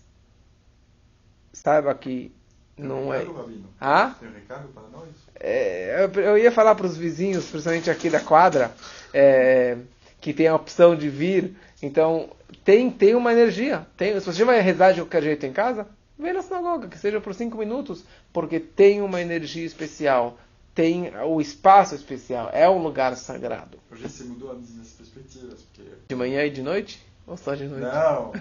saiba 1.53 1.95
que 1.95 2.33
não 2.81 3.13
é. 3.13 3.19
Rabino? 3.19 3.69
Ah? 3.81 4.15
Tem 4.19 4.29
um 4.29 4.33
recado 4.33 4.69
para 4.69 4.83
nós? 4.89 5.09
É, 5.39 6.05
eu, 6.05 6.23
eu 6.23 6.39
ia 6.39 6.53
falar 6.53 6.75
para 6.75 6.87
os 6.87 6.97
vizinhos, 6.97 7.47
principalmente 7.47 7.91
aqui 7.91 8.11
da 8.11 8.21
quadra, 8.21 8.73
é, 9.13 9.79
que 10.21 10.35
tem 10.35 10.47
a 10.49 10.55
opção 10.55 10.95
de 10.95 11.09
vir. 11.09 11.57
Então, 11.83 12.31
tem, 12.65 12.91
tem 12.91 13.15
uma 13.15 13.33
energia. 13.33 13.87
Tem, 13.97 14.19
se 14.21 14.27
você 14.27 14.45
vai 14.45 14.61
rezar 14.61 14.93
de 14.93 15.01
qualquer 15.01 15.23
jeito 15.23 15.47
em 15.47 15.53
casa, 15.53 15.87
vem 16.19 16.33
na 16.33 16.43
sinagoga, 16.43 16.89
que 16.89 16.99
seja 16.99 17.21
por 17.21 17.35
cinco 17.35 17.57
minutos, 17.57 18.05
porque 18.33 18.61
tem 18.61 19.01
uma 19.01 19.21
energia 19.21 19.65
especial. 19.65 20.39
Tem 20.75 21.11
o 21.25 21.41
espaço 21.41 21.95
especial. 21.95 22.51
É 22.53 22.69
um 22.69 22.83
lugar 22.83 23.17
sagrado. 23.17 23.79
Hoje 23.91 24.03
você 24.09 24.25
mudou 24.25 24.53
as 24.53 24.71
minhas 24.71 24.91
perspectivas, 24.91 25.63
porque... 25.63 25.91
De 26.09 26.15
manhã 26.15 26.45
e 26.45 26.51
de 26.51 26.63
noite? 26.63 27.05
Ou 27.27 27.37
só 27.37 27.55
de 27.55 27.67
noite? 27.67 27.83
Não! 27.83 28.33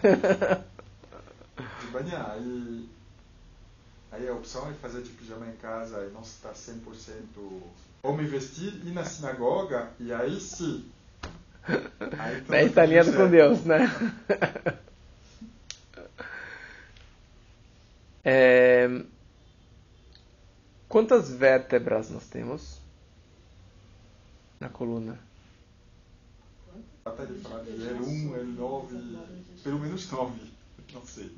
de 1.81 1.91
manhã, 1.91 2.27
aí... 2.33 2.89
Aí 4.11 4.27
a 4.27 4.33
opção 4.33 4.69
é 4.69 4.73
fazer 4.73 5.03
de 5.03 5.09
pijama 5.09 5.47
em 5.47 5.55
casa 5.57 6.05
e 6.05 6.11
não 6.11 6.21
estar 6.21 6.53
100% 6.53 6.81
ou 8.01 8.17
me 8.17 8.25
vestir, 8.25 8.73
ir 8.85 8.91
na 8.91 9.05
sinagoga 9.05 9.91
e 9.99 10.11
aí 10.11 10.39
sim. 10.39 10.89
Aí, 12.17 12.41
tá 12.41 12.67
tudo 12.69 12.79
alinhado 12.79 13.13
com. 13.13 13.29
Deus, 13.29 13.63
né? 13.65 13.79
É... 18.21 18.87
Quantas 20.87 21.31
vértebras 21.31 22.09
nós 22.09 22.27
temos 22.27 22.79
na 24.59 24.69
coluna? 24.69 25.17
Até 27.05 27.25
de 27.25 27.39
falar 27.39 27.63
de 27.63 27.71
L1, 27.71 28.57
L9, 28.57 29.63
pelo 29.63 29.79
menos 29.79 30.11
9, 30.11 30.51
não 30.93 31.01
sei. 31.05 31.31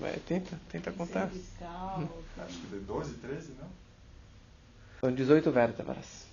Vai, 0.00 0.16
tenta, 0.26 0.58
tenta 0.70 0.92
contar. 0.92 1.30
Cervical, 1.30 2.08
Acho 2.38 2.58
que 2.60 2.66
de 2.66 2.78
12, 2.80 3.14
13, 3.14 3.52
não? 3.58 3.68
São 5.00 5.12
18 5.12 5.50
vértebras. 5.50 6.26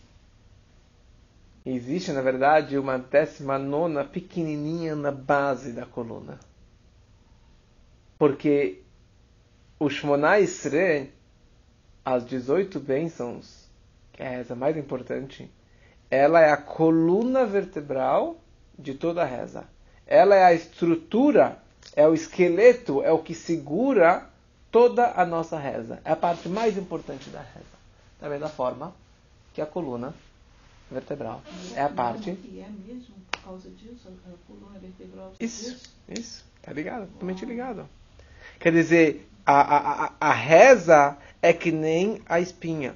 Existe, 1.66 2.12
na 2.12 2.22
verdade, 2.22 2.78
uma 2.78 2.98
décima 2.98 3.58
nona 3.58 4.04
pequenininha 4.04 4.96
na 4.96 5.12
base 5.12 5.72
da 5.72 5.86
coluna. 5.86 6.40
Porque 8.20 8.82
o 9.80 9.90
Shmona 9.90 10.40
Isre, 10.40 11.14
as 12.04 12.26
18 12.26 12.80
bênçãos, 12.82 13.70
que 14.12 14.22
é 14.22 14.28
a 14.28 14.32
reza 14.32 14.56
mais 14.56 14.76
importante, 14.76 15.50
ela 16.12 16.42
é 16.42 16.52
a 16.52 16.58
coluna 16.58 17.46
vertebral 17.46 18.42
de 18.78 18.94
toda 18.94 19.22
a 19.22 19.26
reza. 19.26 19.66
Ela 20.06 20.36
é 20.36 20.44
a 20.44 20.54
estrutura, 20.54 21.63
é 21.96 22.08
o 22.08 22.14
esqueleto, 22.14 23.04
é 23.04 23.12
o 23.12 23.20
que 23.20 23.36
segura 23.36 24.30
toda 24.72 25.14
a 25.16 25.26
nossa 25.26 25.58
reza. 25.58 26.02
É 26.04 26.12
a 26.12 26.16
parte 26.16 26.50
mais 26.50 26.78
importante 26.78 27.30
da 27.30 27.40
reza. 27.40 27.66
Da 28.20 28.30
mesma 28.30 28.50
forma 28.50 28.94
que 29.54 29.62
a 29.62 29.66
coluna 29.66 30.14
vertebral 30.90 31.42
é 31.76 31.82
a 31.82 31.90
parte. 31.90 32.32
É 32.32 32.70
mesmo 32.88 33.16
por 33.32 33.42
causa 33.44 33.70
disso, 33.70 34.08
a 34.08 34.52
coluna 34.52 34.80
vertebral. 34.80 35.34
Isso, 35.40 35.92
isso. 36.08 36.46
Tá 36.62 36.72
ligado? 36.72 37.08
Totalmente 37.08 37.46
ligado. 37.46 37.88
Quer 38.60 38.72
dizer, 38.72 39.30
a, 39.46 39.62
a, 39.62 40.06
a, 40.06 40.14
a 40.20 40.34
reza 40.34 41.18
é 41.42 41.52
que 41.52 41.72
nem 41.72 42.22
a 42.26 42.40
espinha, 42.40 42.96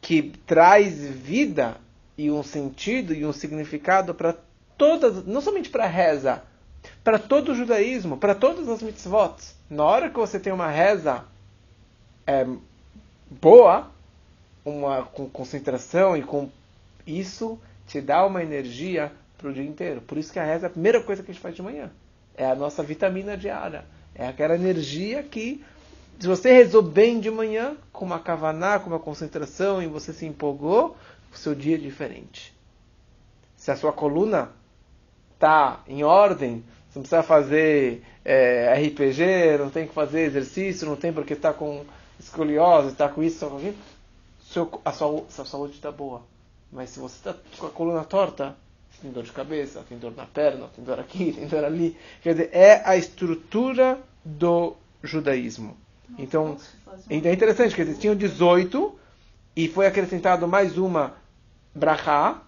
que 0.00 0.22
traz 0.46 0.98
vida 0.98 1.76
e 2.16 2.30
um 2.30 2.42
sentido 2.42 3.14
e 3.14 3.24
um 3.24 3.32
significado 3.32 4.12
para 4.12 4.36
todas, 4.76 5.24
não 5.24 5.40
somente 5.40 5.70
para 5.70 5.84
a 5.84 5.88
reza, 5.88 6.42
para 7.02 7.18
todo 7.18 7.52
o 7.52 7.54
judaísmo, 7.54 8.16
para 8.16 8.34
todas 8.34 8.68
as 8.68 8.82
mitzvot. 8.82 9.34
Na 9.70 9.84
hora 9.84 10.10
que 10.10 10.16
você 10.16 10.38
tem 10.38 10.52
uma 10.52 10.68
reza 10.68 11.24
é, 12.26 12.46
boa, 13.30 13.90
uma 14.64 15.02
com 15.02 15.28
concentração 15.28 16.16
e 16.16 16.22
com 16.22 16.50
isso 17.06 17.58
te 17.86 18.00
dá 18.00 18.26
uma 18.26 18.42
energia 18.42 19.12
para 19.36 19.48
o 19.48 19.52
dia 19.52 19.64
inteiro. 19.64 20.00
Por 20.02 20.18
isso 20.18 20.32
que 20.32 20.38
a 20.38 20.44
reza 20.44 20.66
é 20.66 20.68
a 20.68 20.70
primeira 20.70 21.02
coisa 21.02 21.22
que 21.22 21.30
a 21.30 21.34
gente 21.34 21.42
faz 21.42 21.54
de 21.54 21.62
manhã. 21.62 21.90
É 22.36 22.50
a 22.50 22.54
nossa 22.54 22.82
vitamina 22.82 23.36
diária. 23.36 23.84
É 24.14 24.26
aquela 24.26 24.54
energia 24.54 25.22
que, 25.22 25.64
se 26.18 26.26
você 26.26 26.52
rezou 26.52 26.82
bem 26.82 27.20
de 27.20 27.30
manhã, 27.30 27.76
com 27.92 28.04
uma 28.04 28.18
kavaná, 28.18 28.78
com 28.78 28.90
uma 28.90 28.98
concentração, 28.98 29.82
e 29.82 29.86
você 29.86 30.12
se 30.12 30.26
empolgou, 30.26 30.96
o 31.32 31.36
seu 31.36 31.54
dia 31.54 31.76
é 31.76 31.78
diferente. 31.78 32.54
Se 33.56 33.70
a 33.70 33.76
sua 33.76 33.92
coluna 33.92 34.50
está 35.34 35.80
em 35.86 36.02
ordem, 36.02 36.64
não 36.98 37.02
precisa 37.02 37.22
fazer 37.22 38.02
é, 38.24 38.74
RPG, 38.74 39.56
não 39.58 39.70
tem 39.70 39.86
que 39.86 39.94
fazer 39.94 40.22
exercício, 40.22 40.86
não 40.88 40.96
tem 40.96 41.12
porque 41.12 41.34
está 41.34 41.52
com 41.52 41.84
escoliose, 42.18 42.88
está 42.88 43.08
com 43.08 43.22
isso, 43.22 43.36
está 43.36 43.46
com 43.46 43.56
aquilo, 43.56 43.76
seu, 44.42 44.80
a, 44.84 44.92
sua, 44.92 45.24
sua 45.28 45.44
saúde 45.44 45.74
está 45.74 45.92
boa. 45.92 46.22
Mas 46.72 46.90
se 46.90 46.98
você 46.98 47.14
está 47.14 47.36
com 47.56 47.66
a 47.66 47.70
coluna 47.70 48.02
torta, 48.02 48.56
você 48.90 49.02
tem 49.02 49.12
dor 49.12 49.22
de 49.22 49.30
cabeça, 49.30 49.84
tem 49.88 49.96
dor 49.96 50.12
na 50.16 50.26
perna, 50.26 50.66
tem 50.74 50.84
dor 50.84 50.98
aqui, 50.98 51.32
tem 51.32 51.46
dor 51.46 51.64
ali. 51.64 51.96
Quer 52.20 52.32
dizer, 52.32 52.50
é 52.52 52.82
a 52.84 52.96
estrutura 52.96 54.00
do 54.24 54.74
judaísmo. 55.00 55.76
Então, 56.18 56.56
então 57.08 57.30
é 57.30 57.34
interessante, 57.34 57.76
quer 57.76 57.84
dizer, 57.84 57.98
tinham 57.98 58.16
18 58.16 58.98
e 59.54 59.68
foi 59.68 59.86
acrescentado 59.86 60.48
mais 60.48 60.76
uma 60.76 61.14
brachá. 61.72 62.42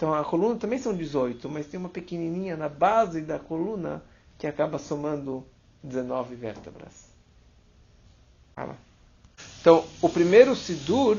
Então 0.00 0.14
a 0.14 0.24
coluna 0.24 0.56
também 0.56 0.78
são 0.78 0.94
18, 0.94 1.46
mas 1.50 1.66
tem 1.66 1.78
uma 1.78 1.90
pequenininha 1.90 2.56
na 2.56 2.70
base 2.70 3.20
da 3.20 3.38
coluna 3.38 4.02
que 4.38 4.46
acaba 4.46 4.78
somando 4.78 5.44
19 5.82 6.36
vértebras. 6.36 7.10
Então, 9.60 9.84
o 10.00 10.08
primeiro 10.08 10.56
Sidur 10.56 11.18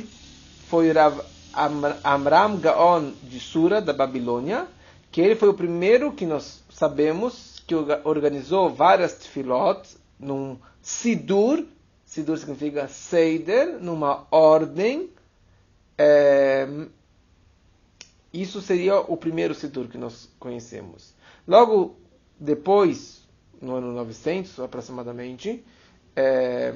foi 0.68 0.92
Rav 0.92 1.22
Amram 2.04 2.58
Gaon 2.58 3.12
de 3.22 3.40
Sura, 3.40 3.80
da 3.80 3.94
Babilônia, 3.94 4.68
que 5.12 5.22
ele 5.22 5.36
foi 5.36 5.50
o 5.50 5.54
primeiro 5.54 6.12
que 6.12 6.26
nós 6.26 6.64
sabemos 6.68 7.62
que 7.68 7.76
organizou 8.04 8.74
várias 8.74 9.14
tefilot 9.14 9.96
num 10.20 10.58
Sidur, 10.82 11.66
Sidur 12.04 12.36
significa 12.36 12.88
Seider, 12.88 13.78
numa 13.80 14.26
ordem. 14.32 15.12
É, 16.00 16.68
isso 18.34 18.62
seria 18.62 19.00
o 19.00 19.18
primeiro 19.18 19.54
Sidur 19.54 19.88
que 19.88 19.98
nós 19.98 20.30
conhecemos. 20.40 21.14
Logo 21.48 21.98
depois, 22.40 23.28
no 23.62 23.76
ano 23.76 23.92
900 23.92 24.60
aproximadamente, 24.60 25.64
é, 26.16 26.74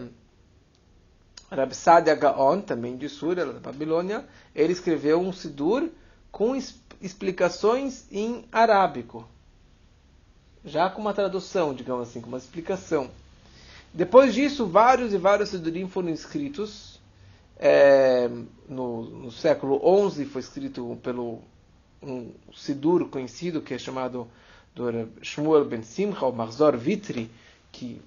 Rab 1.50 1.74
Sadia 1.74 2.16
Gaon, 2.16 2.62
também 2.62 2.98
de 2.98 3.08
Sura, 3.08 3.46
da 3.46 3.60
Babilônia, 3.60 4.26
ele 4.54 4.74
escreveu 4.74 5.20
um 5.20 5.32
Sidur 5.32 5.90
com 6.32 6.56
explicações 7.02 8.06
em 8.12 8.46
arábico. 8.52 9.28
Já 10.64 10.90
com 10.90 11.00
uma 11.00 11.14
tradução, 11.14 11.74
digamos 11.74 12.10
assim, 12.10 12.20
com 12.20 12.28
uma 12.28 12.38
explicação. 12.38 13.10
Depois 13.94 14.34
disso, 14.34 14.66
vários 14.66 15.14
e 15.14 15.18
vários 15.18 15.50
Sidurim 15.50 15.88
foram 15.88 16.10
escritos. 16.10 16.95
É, 17.58 18.30
no, 18.68 19.04
no, 19.04 19.32
século 19.32 19.80
XI 20.10 20.26
foi 20.26 20.42
escrito 20.42 20.98
pelo 21.02 21.40
um 22.04 22.32
Sidur 22.54 23.08
conhecido 23.10 23.62
que 23.62 23.74
é 23.74 23.78
chamado 23.78 24.28
do 24.76 24.90
Shmuel 25.22 25.66
Ben 25.66 25.82
Simcha, 25.82 26.26
o 26.26 26.34
Marzor 26.34 26.78
Vitri, 26.78 27.32
que 27.72 28.02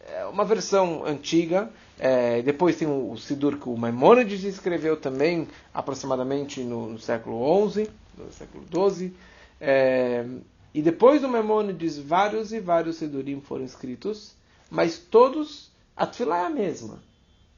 é 0.00 0.24
uma 0.26 0.44
versão 0.44 1.04
antiga. 1.04 1.70
É, 1.98 2.42
depois 2.42 2.76
tem 2.76 2.86
o, 2.86 3.10
o 3.12 3.18
Sidur 3.18 3.58
que 3.58 3.68
o 3.68 3.76
Maimonides 3.76 4.44
escreveu 4.44 4.96
também, 4.96 5.48
aproximadamente 5.72 6.62
no, 6.62 6.90
no 6.90 6.98
século 6.98 7.70
XI, 7.70 7.88
no 8.16 8.32
século 8.32 8.64
XII. 8.90 9.14
É, 9.60 10.26
e 10.72 10.82
depois 10.82 11.20
do 11.20 11.28
Maimonides, 11.28 11.98
vários 11.98 12.52
e 12.52 12.60
vários 12.60 12.96
Sidurim 12.96 13.40
foram 13.40 13.64
escritos, 13.64 14.34
mas 14.70 14.98
todos, 14.98 15.70
a 15.96 16.06
Tfilá 16.06 16.42
é 16.42 16.46
a 16.46 16.50
mesma. 16.50 17.02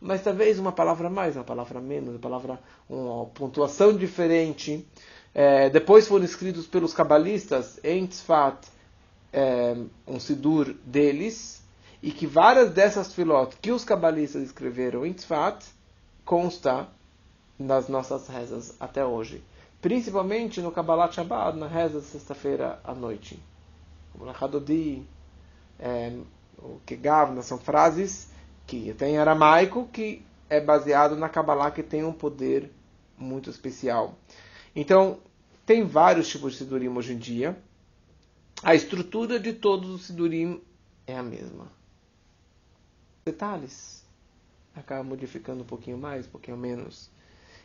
Mas 0.05 0.21
talvez 0.25 0.59
uma 0.59 0.73
palavra 0.73 1.09
mais, 1.09 1.37
uma 1.37 1.45
palavra 1.45 1.81
menos, 1.81 2.09
uma 2.09 2.19
palavra, 2.19 2.59
uma 2.91 3.27
pontuação 3.27 3.97
diferente. 3.97 4.85
É, 5.33 5.71
depois 5.71 6.09
foram 6.09 6.25
escritos 6.25 6.67
pelos 6.67 6.93
cabalistas 6.93 7.79
em 7.85 8.05
Tzfat, 8.05 8.67
é, 9.33 9.77
um 10.05 10.19
Sidur 10.19 10.75
deles, 10.85 11.62
e 12.03 12.11
que 12.11 12.27
várias 12.27 12.71
dessas 12.73 13.15
filot 13.15 13.57
que 13.62 13.71
os 13.71 13.85
cabalistas 13.85 14.43
escreveram 14.43 15.07
em 15.07 15.12
Tzfat 15.12 15.65
consta 16.25 16.88
nas 17.57 17.88
nossas 17.88 18.27
rezas 18.27 18.75
até 18.81 19.07
hoje. 19.07 19.41
Principalmente 19.81 20.61
no 20.61 20.73
Kabbalat 20.73 21.15
Shabbat, 21.15 21.57
na 21.57 21.69
reza 21.69 22.01
de 22.01 22.07
sexta-feira 22.07 22.81
à 22.83 22.93
noite. 22.93 23.41
O 24.19 24.29
Hadodi, 24.29 25.07
é, 25.79 26.12
o 26.59 26.81
Kegavna, 26.85 27.41
são 27.41 27.57
frases 27.57 28.32
que 28.66 28.92
tem 28.94 29.14
em 29.14 29.18
aramaico 29.18 29.88
que 29.92 30.25
é 30.48 30.61
baseado 30.61 31.16
na 31.16 31.29
Kabbalah 31.29 31.70
que 31.70 31.83
tem 31.83 32.05
um 32.05 32.12
poder 32.12 32.70
muito 33.16 33.51
especial. 33.51 34.14
Então, 34.75 35.18
tem 35.64 35.85
vários 35.85 36.29
tipos 36.29 36.53
de 36.53 36.59
Sidurim 36.59 36.88
hoje 36.88 37.12
em 37.12 37.18
dia. 37.18 37.57
A 38.62 38.75
estrutura 38.75 39.38
de 39.38 39.53
todos 39.53 39.90
os 39.90 40.07
Sidurim 40.07 40.62
é 41.07 41.16
a 41.16 41.22
mesma 41.22 41.83
detalhes. 43.25 44.03
Acaba 44.75 45.03
modificando 45.03 45.62
um 45.62 45.66
pouquinho 45.66 45.98
mais, 45.98 46.27
um 46.27 46.31
pouquinho 46.31 46.57
menos. 46.57 47.11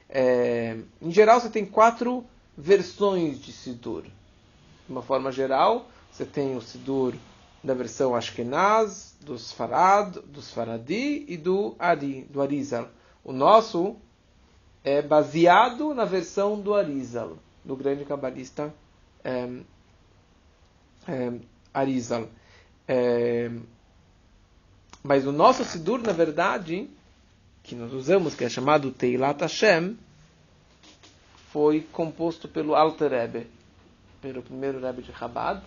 É, 0.09 0.77
em 1.01 1.11
geral, 1.11 1.39
você 1.39 1.49
tem 1.49 1.65
quatro 1.65 2.25
versões 2.57 3.39
de 3.39 3.51
Sidur. 3.51 4.03
De 4.03 4.11
uma 4.91 5.01
forma 5.01 5.31
geral, 5.31 5.89
você 6.11 6.25
tem 6.25 6.55
o 6.55 6.61
Sidur 6.61 7.13
da 7.67 7.73
versão 7.73 8.15
Ashkenaz, 8.15 9.17
dos 9.21 9.51
Farad, 9.51 10.19
dos 10.25 10.51
Faradi 10.51 11.25
e 11.27 11.35
do 11.35 11.75
Ari, 11.77 12.23
do 12.29 12.41
Arizal. 12.41 12.87
O 13.23 13.33
nosso 13.33 13.97
é 14.83 15.01
baseado 15.01 15.93
na 15.93 16.05
versão 16.05 16.59
do 16.59 16.73
Arizal, 16.73 17.37
do 17.65 17.75
grande 17.75 18.05
cabalista 18.05 18.73
é, 19.21 19.49
é, 21.07 21.33
Arizal. 21.73 22.29
É, 22.87 23.51
mas 25.03 25.27
o 25.27 25.33
nosso 25.33 25.65
Sidur, 25.65 26.01
na 26.01 26.13
verdade, 26.13 26.89
que 27.63 27.75
nós 27.75 27.91
usamos, 27.91 28.33
que 28.33 28.45
é 28.45 28.49
chamado 28.49 28.91
Teilat 28.91 29.41
Hashem, 29.41 29.97
foi 31.51 31.81
composto 31.91 32.47
pelo 32.47 32.75
Alter 32.75 33.11
Rebbe, 33.11 33.47
pelo 34.21 34.41
primeiro 34.41 34.79
Rebbe 34.79 35.01
de 35.01 35.11
Chabad, 35.11 35.61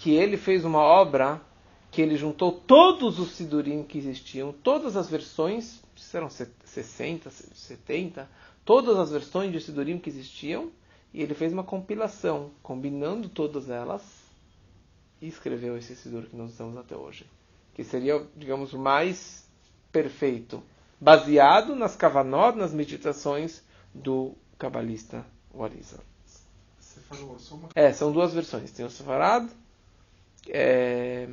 que 0.00 0.12
ele 0.12 0.38
fez 0.38 0.64
uma 0.64 0.78
obra 0.78 1.42
que 1.90 2.00
ele 2.00 2.16
juntou 2.16 2.52
todos 2.52 3.18
os 3.18 3.32
Sidurim 3.32 3.82
que 3.82 3.98
existiam, 3.98 4.50
todas 4.50 4.96
as 4.96 5.10
versões, 5.10 5.82
eram 6.14 6.30
60, 6.30 7.28
70, 7.30 8.26
todas 8.64 8.96
as 8.96 9.10
versões 9.10 9.52
de 9.52 9.60
Sidurim 9.60 9.98
que 9.98 10.08
existiam, 10.08 10.70
e 11.12 11.20
ele 11.20 11.34
fez 11.34 11.52
uma 11.52 11.62
compilação, 11.62 12.50
combinando 12.62 13.28
todas 13.28 13.68
elas, 13.68 14.02
e 15.20 15.28
escreveu 15.28 15.76
esse 15.76 15.94
Sidur 15.94 16.22
que 16.22 16.36
nós 16.36 16.52
usamos 16.52 16.78
até 16.78 16.96
hoje. 16.96 17.26
Que 17.74 17.84
seria, 17.84 18.26
digamos, 18.34 18.72
o 18.72 18.78
mais 18.78 19.46
perfeito, 19.92 20.62
baseado 20.98 21.76
nas 21.76 21.94
Kavanot, 21.94 22.56
nas 22.56 22.72
meditações 22.72 23.62
do 23.94 24.32
cabalista 24.58 25.26
Wariza. 25.54 26.00
Você 26.78 27.00
falou 27.00 27.38
só 27.38 27.54
uma... 27.56 27.68
É, 27.74 27.92
são 27.92 28.10
duas 28.10 28.32
versões. 28.32 28.72
Tem 28.72 28.86
o 28.86 28.90
Sefarad, 28.90 29.46
é, 30.48 31.28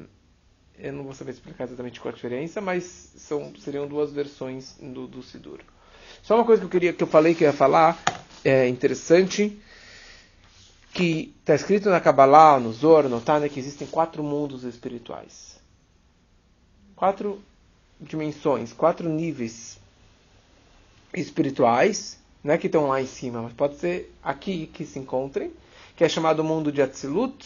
eu 0.77 0.93
não 0.93 1.03
vou 1.03 1.13
saber 1.13 1.31
explicar 1.31 1.63
exatamente 1.63 1.99
qual 1.99 2.11
a 2.11 2.15
diferença, 2.15 2.61
mas 2.61 3.11
são, 3.17 3.53
seriam 3.57 3.87
duas 3.87 4.11
versões 4.11 4.75
do, 4.79 5.07
do 5.07 5.23
Sidur. 5.23 5.59
Só 6.21 6.35
uma 6.35 6.45
coisa 6.45 6.61
que 6.61 6.65
eu 6.65 6.69
queria 6.69 6.93
que 6.93 7.03
eu 7.03 7.07
falei 7.07 7.33
que 7.33 7.43
eu 7.43 7.47
ia 7.47 7.53
falar, 7.53 7.97
é 8.43 8.67
interessante, 8.67 9.59
que 10.93 11.33
está 11.39 11.55
escrito 11.55 11.89
na 11.89 11.99
Kabbalah, 11.99 12.59
no 12.59 12.71
Zohar, 12.71 13.07
no 13.07 13.21
que 13.49 13.59
existem 13.59 13.87
quatro 13.87 14.23
mundos 14.23 14.63
espirituais. 14.63 15.59
Quatro 16.95 17.41
dimensões, 17.99 18.73
quatro 18.73 19.07
níveis 19.09 19.79
espirituais, 21.13 22.19
não 22.43 22.53
é 22.53 22.57
que 22.57 22.67
estão 22.67 22.87
lá 22.87 23.01
em 23.01 23.07
cima, 23.07 23.41
mas 23.41 23.53
pode 23.53 23.77
ser 23.77 24.13
aqui 24.23 24.67
que 24.67 24.85
se 24.85 24.99
encontrem, 24.99 25.51
que 25.95 26.03
é 26.03 26.09
chamado 26.09 26.43
mundo 26.43 26.71
de 26.71 26.81
Atzilut, 26.81 27.45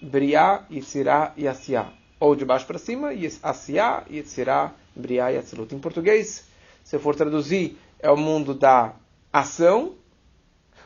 Briá, 0.00 0.64
Yitzirá 0.70 1.32
e 1.36 1.46
Asiá. 1.46 1.92
Ou 2.18 2.34
de 2.34 2.44
baixo 2.44 2.66
para 2.66 2.78
cima, 2.78 3.10
Asiá, 3.42 4.04
Yitzirá, 4.10 4.72
Briá 4.94 5.32
e 5.32 5.38
Atzilut. 5.38 5.74
Em 5.74 5.78
português, 5.78 6.48
se 6.84 6.96
eu 6.96 7.00
for 7.00 7.14
traduzir, 7.14 7.78
é 7.98 8.10
o 8.10 8.16
mundo 8.16 8.54
da 8.54 8.94
ação, 9.32 9.94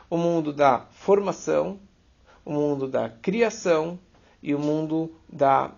o 0.09 0.17
mundo 0.17 0.53
da 0.53 0.85
formação, 0.91 1.79
o 2.43 2.51
mundo 2.51 2.87
da 2.87 3.09
criação 3.09 3.99
e 4.41 4.53
o 4.53 4.59
mundo 4.59 5.11
da 5.27 5.71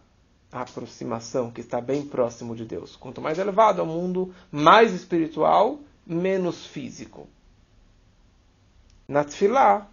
aproximação, 0.51 1.51
que 1.51 1.61
está 1.61 1.79
bem 1.79 2.05
próximo 2.05 2.55
de 2.55 2.65
Deus. 2.65 2.95
Quanto 2.95 3.21
mais 3.21 3.37
elevado 3.37 3.79
é 3.79 3.83
o 3.83 3.87
mundo, 3.87 4.33
mais 4.51 4.93
espiritual, 4.93 5.79
menos 6.05 6.65
físico. 6.65 7.27
Na 9.07 9.23
Tfilá, 9.23 9.87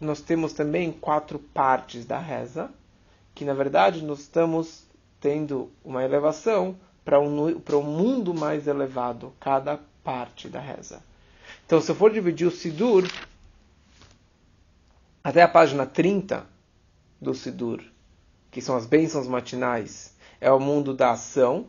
nós 0.00 0.20
temos 0.20 0.52
também 0.52 0.92
quatro 0.92 1.38
partes 1.38 2.04
da 2.04 2.18
reza, 2.18 2.70
que 3.34 3.44
na 3.44 3.54
verdade 3.54 4.02
nós 4.04 4.20
estamos 4.20 4.84
tendo 5.20 5.70
uma 5.84 6.04
elevação 6.04 6.76
para 7.04 7.20
um, 7.20 7.58
para 7.60 7.76
um 7.76 7.82
mundo 7.82 8.34
mais 8.34 8.66
elevado, 8.66 9.32
cada 9.40 9.78
parte 10.02 10.48
da 10.48 10.60
reza. 10.60 11.02
Então, 11.66 11.80
se 11.80 11.90
eu 11.90 11.94
for 11.94 12.10
dividir 12.12 12.46
o 12.46 12.50
Sidur, 12.50 13.08
até 15.22 15.42
a 15.42 15.48
página 15.48 15.86
30 15.86 16.46
do 17.20 17.34
Sidur, 17.34 17.82
que 18.50 18.60
são 18.60 18.76
as 18.76 18.86
bênçãos 18.86 19.28
matinais, 19.28 20.14
é 20.40 20.50
o 20.50 20.58
mundo 20.58 20.94
da 20.94 21.12
ação, 21.12 21.66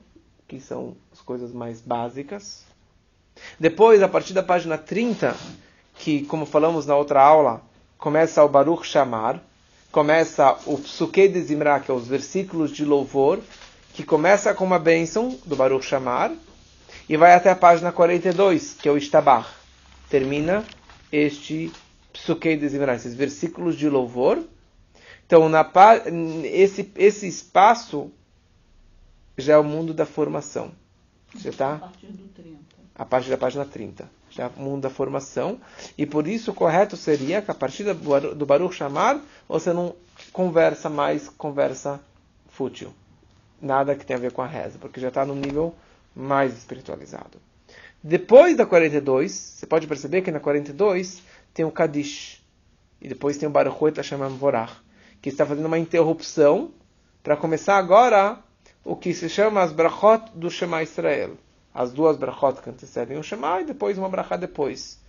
que 0.48 0.60
são 0.60 0.96
as 1.12 1.22
coisas 1.22 1.52
mais 1.52 1.82
básicas. 1.82 2.64
Depois, 3.60 4.02
a 4.02 4.08
partir 4.08 4.34
da 4.34 4.44
página 4.44 4.78
30, 4.78 5.36
que, 5.96 6.26
como 6.26 6.46
falamos 6.46 6.86
na 6.86 6.96
outra 6.96 7.22
aula, 7.22 7.62
começa 7.98 8.44
o 8.44 8.50
Baruch 8.50 8.86
Shamar, 8.86 9.42
começa 9.92 10.58
o 10.66 10.78
Psuke 10.78 11.28
de 11.28 11.42
Zimra, 11.42 11.80
que 11.80 11.92
é 11.92 11.94
os 11.94 12.08
versículos 12.08 12.72
de 12.72 12.86
louvor, 12.86 13.40
que 13.94 14.04
começa 14.04 14.54
com 14.54 14.64
uma 14.64 14.80
bênção 14.80 15.38
do 15.46 15.56
Baruch 15.56 15.86
Shamar, 15.86 16.32
e 17.10 17.18
vai 17.18 17.34
até 17.34 17.50
a 17.50 17.56
página 17.56 17.92
42, 17.92 18.74
que 18.74 18.88
é 18.88 18.92
o 18.92 18.98
Ishtabach. 18.98 19.50
Termina 20.10 20.66
este 21.12 21.72
Psuke 22.14 22.56
de 22.56 22.70
Zimra, 22.70 22.96
esses 22.96 23.14
versículos 23.14 23.78
de 23.78 23.90
louvor. 23.90 24.42
Então, 25.26 25.50
na, 25.50 25.70
esse, 26.44 26.92
esse 26.96 27.28
espaço 27.28 28.12
já 29.38 29.54
é 29.54 29.58
o 29.58 29.64
mundo 29.64 29.94
da 29.94 30.06
formação. 30.06 30.72
Já 31.36 31.52
tá? 31.52 31.74
A 31.76 31.78
partir 31.80 32.08
do 32.08 32.28
30. 32.30 32.58
A 32.96 33.06
partir 33.06 33.30
da 33.30 33.38
página 33.38 33.66
30. 33.66 34.21
Já 34.32 34.48
o 34.48 34.62
mundo 34.62 34.82
da 34.82 34.90
formação. 34.90 35.60
E 35.98 36.06
por 36.06 36.28
isso 36.28 36.52
o 36.52 36.54
correto 36.54 36.96
seria 36.96 37.42
que 37.42 37.52
a 37.52 37.54
partir 37.54 37.84
do 37.84 38.46
Baruch 38.46 38.76
chamar, 38.76 39.22
você 39.48 39.74
não 39.74 39.96
conversa 40.32 40.90
mais 40.90 41.30
conversa 41.30 42.00
fútil. 42.50 42.94
Nada 43.62 43.96
que 43.96 44.06
tenha 44.06 44.18
a 44.18 44.22
ver 44.22 44.32
com 44.32 44.42
a 44.42 44.48
reza, 44.48 44.78
porque 44.80 45.00
já 45.00 45.10
está 45.10 45.26
no 45.26 45.36
nível 45.36 45.76
mais 46.16 46.58
espiritualizado. 46.58 47.40
Depois 48.04 48.58
da 48.58 48.66
42, 48.66 49.32
você 49.32 49.66
pode 49.68 49.86
perceber 49.86 50.22
que 50.22 50.32
na 50.32 50.40
42 50.40 51.22
tem 51.54 51.66
o 51.66 51.72
Kadish. 51.72 52.42
E 53.00 53.08
depois 53.08 53.38
tem 53.38 53.48
o 53.48 53.52
Baruch 53.52 53.96
Hashem 53.96 54.18
Vorach, 54.38 54.74
que 55.22 55.30
está 55.30 55.46
fazendo 55.46 55.66
uma 55.66 55.78
interrupção 55.78 56.72
para 57.22 57.38
começar 57.38 57.78
agora 57.78 58.40
o 58.84 58.96
que 58.96 59.14
se 59.14 59.30
chama 59.30 59.62
as 59.62 59.72
brachot 59.72 60.32
do 60.34 60.50
Shema 60.50 60.82
Israel. 60.82 61.38
As 61.74 61.92
duas 61.92 62.18
brachot 62.18 62.62
que 62.62 62.70
antecedem 62.70 63.18
o 63.18 63.24
Shema 63.24 63.62
e 63.62 63.66
depois 63.66 63.98
uma 63.98 64.10
brachá 64.10 64.36
depois. 64.36 65.00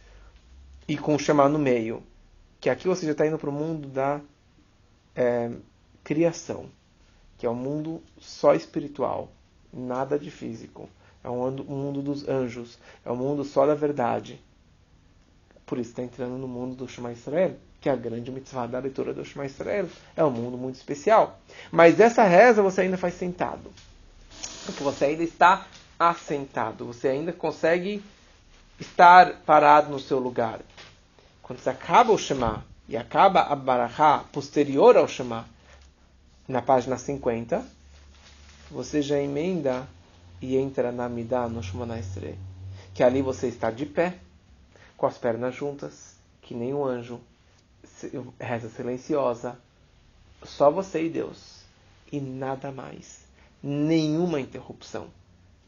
E 0.87 0.97
com 0.97 1.15
o 1.15 1.19
Shema 1.19 1.49
no 1.49 1.59
meio. 1.59 2.03
Que 2.61 2.71
aqui 2.71 2.87
você 2.87 3.07
já 3.07 3.13
está 3.13 3.27
indo 3.27 3.39
para 3.39 3.51
o 3.51 3.53
mundo 3.53 3.89
da 3.89 4.21
é, 5.15 5.51
criação. 6.05 6.67
Que 7.37 7.47
é 7.47 7.51
um 7.51 7.55
mundo 7.55 8.03
só 8.19 8.55
espiritual. 8.55 9.31
Nada 9.73 10.19
de 10.19 10.31
físico. 10.31 10.89
É 11.25 11.31
um 11.31 11.51
mundo 11.51 12.03
dos 12.03 12.29
anjos. 12.29 12.79
É 13.05 13.11
um 13.11 13.17
mundo 13.17 13.45
só 13.45 13.67
da 13.67 13.75
verdade. 13.75 14.41
Por 15.67 15.79
isso 15.79 15.91
está 15.91 16.03
entrando 16.03 16.37
no 16.37 16.47
mundo 16.47 16.77
do 16.77 16.89
Shema 16.89 17.13
Israel 17.13 17.57
que 17.83 17.89
é 17.89 17.93
a 17.93 17.97
grande 17.97 18.31
mitzvah 18.31 18.69
da 18.69 18.79
leitura 18.79 19.13
do 19.13 19.25
Shema 19.25 19.45
Israel. 19.45 19.89
É 20.17 20.25
um 20.25 20.31
mundo 20.31 20.57
muito 20.57 20.77
especial. 20.77 21.41
Mas 21.71 21.99
essa 21.99 22.23
reza 22.23 22.63
você 22.63 22.83
ainda 22.83 22.97
faz 22.97 23.15
sentado. 23.15 23.73
Porque 24.65 24.85
você 24.85 25.07
ainda 25.07 25.25
está 25.25 25.67
assentado. 26.11 26.87
Você 26.87 27.09
ainda 27.09 27.33
consegue 27.33 28.03
estar 28.79 29.41
parado 29.47 29.91
no 29.91 30.01
seu 30.01 30.19
lugar. 30.19 30.61
Quando 31.43 31.61
você 31.61 31.71
acaba 31.71 32.13
o 32.13 32.19
Shema 32.19 32.65
e 32.89 32.97
acaba 32.97 33.43
a 33.43 33.55
Barahá 33.57 34.25
posterior 34.33 34.97
ao 34.97 35.09
Shema, 35.09 35.47
na 36.49 36.61
página 36.61 36.99
50, 36.99 37.65
você 38.71 39.01
já 39.01 39.19
emenda 39.19 39.87
e 40.41 40.57
entra 40.57 40.91
na 40.91 41.09
Midah 41.09 41.49
no 41.49 41.63
Shemona 41.63 41.99
Estre. 41.99 42.39
Que 42.93 43.03
ali 43.03 43.23
você 43.23 43.47
está 43.47 43.71
de 43.71 43.87
pé, 43.87 44.19
com 44.97 45.07
as 45.07 45.17
pernas 45.17 45.55
juntas, 45.55 46.17
que 46.43 46.55
nem 46.55 46.75
um 46.75 46.85
anjo, 46.85 47.21
reza 48.39 48.69
silenciosa, 48.69 49.59
só 50.45 50.71
você 50.71 51.05
e 51.05 51.09
Deus, 51.09 51.63
e 52.11 52.21
nada 52.21 52.71
mais. 52.73 53.21
Nenhuma 53.63 54.41
interrupção. 54.41 55.07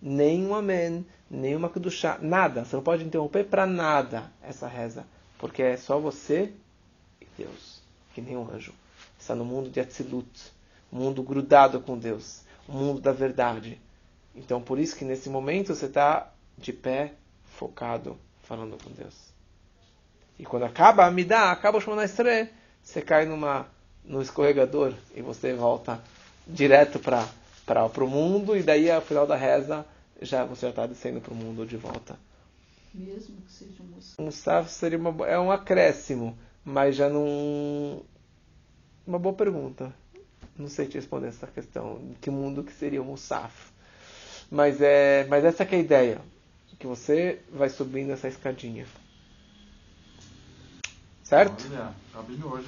Nenhum 0.06 0.54
amém, 0.54 1.06
nenhuma 1.30 1.70
kedushá, 1.70 2.18
nada. 2.20 2.62
Você 2.62 2.76
não 2.76 2.82
pode 2.82 3.02
interromper 3.02 3.44
para 3.44 3.64
nada 3.64 4.30
essa 4.42 4.68
reza, 4.68 5.06
porque 5.38 5.62
é 5.62 5.78
só 5.78 5.98
você 5.98 6.52
e 7.18 7.26
Deus, 7.38 7.80
que 8.12 8.20
nem 8.20 8.36
um 8.36 8.46
anjo. 8.52 8.74
Está 9.18 9.34
no 9.34 9.46
mundo 9.46 9.70
de 9.70 9.80
Atzilut, 9.80 10.52
um 10.92 10.98
mundo 10.98 11.22
grudado 11.22 11.80
com 11.80 11.96
Deus, 11.96 12.42
o 12.68 12.72
um 12.72 12.74
mundo 12.74 13.00
da 13.00 13.12
verdade. 13.12 13.80
Então, 14.34 14.60
por 14.60 14.78
isso 14.78 14.94
que 14.94 15.06
nesse 15.06 15.30
momento 15.30 15.74
você 15.74 15.86
está 15.86 16.30
de 16.58 16.70
pé, 16.70 17.14
focado, 17.56 18.18
falando 18.42 18.76
com 18.84 18.90
Deus. 18.90 19.32
E 20.38 20.44
quando 20.44 20.64
acaba 20.64 21.04
a 21.04 21.06
Amidá, 21.06 21.50
acaba 21.50 21.78
o 21.78 21.80
Shemona 21.80 22.04
Estre, 22.04 22.50
você 22.82 23.00
cai 23.00 23.24
numa, 23.24 23.66
no 24.04 24.20
escorregador 24.20 24.92
e 25.16 25.22
você 25.22 25.54
volta 25.54 25.98
direto 26.46 26.98
para 26.98 28.04
o 28.04 28.06
mundo 28.06 28.54
e 28.54 28.62
daí 28.62 28.90
ao 28.90 29.00
final 29.00 29.26
da 29.26 29.34
reza 29.34 29.86
já 30.24 30.44
você 30.44 30.62
já 30.62 30.70
está 30.70 30.86
descendo 30.86 31.20
para 31.20 31.32
o 31.32 31.36
mundo 31.36 31.66
de 31.66 31.76
volta. 31.76 32.18
Mesmo 32.94 33.36
que 33.42 33.52
seja 33.52 33.82
um 33.82 33.86
musaf. 33.86 34.20
Um 34.20 34.24
musaf 34.26 34.70
seria 34.70 34.98
uma, 34.98 35.26
é 35.26 35.38
um 35.38 35.50
acréscimo, 35.50 36.38
mas 36.64 36.96
já 36.96 37.08
não... 37.08 38.02
Uma 39.06 39.18
boa 39.18 39.34
pergunta. 39.34 39.92
Não 40.56 40.68
sei 40.68 40.86
te 40.86 40.94
responder 40.94 41.28
essa 41.28 41.46
questão. 41.46 42.00
Que 42.20 42.30
mundo 42.30 42.62
que 42.62 42.72
seria 42.72 43.02
o 43.02 43.04
musaf? 43.04 43.72
Mas, 44.50 44.80
é, 44.80 45.26
mas 45.28 45.44
essa 45.44 45.64
é 45.64 45.74
a 45.74 45.78
ideia. 45.78 46.20
Que 46.78 46.86
você 46.86 47.40
vai 47.52 47.68
subindo 47.68 48.12
essa 48.12 48.28
escadinha. 48.28 48.86
Certo? 51.24 51.64
Olha, 51.70 51.94
tá 52.12 52.20
hoje. 52.20 52.62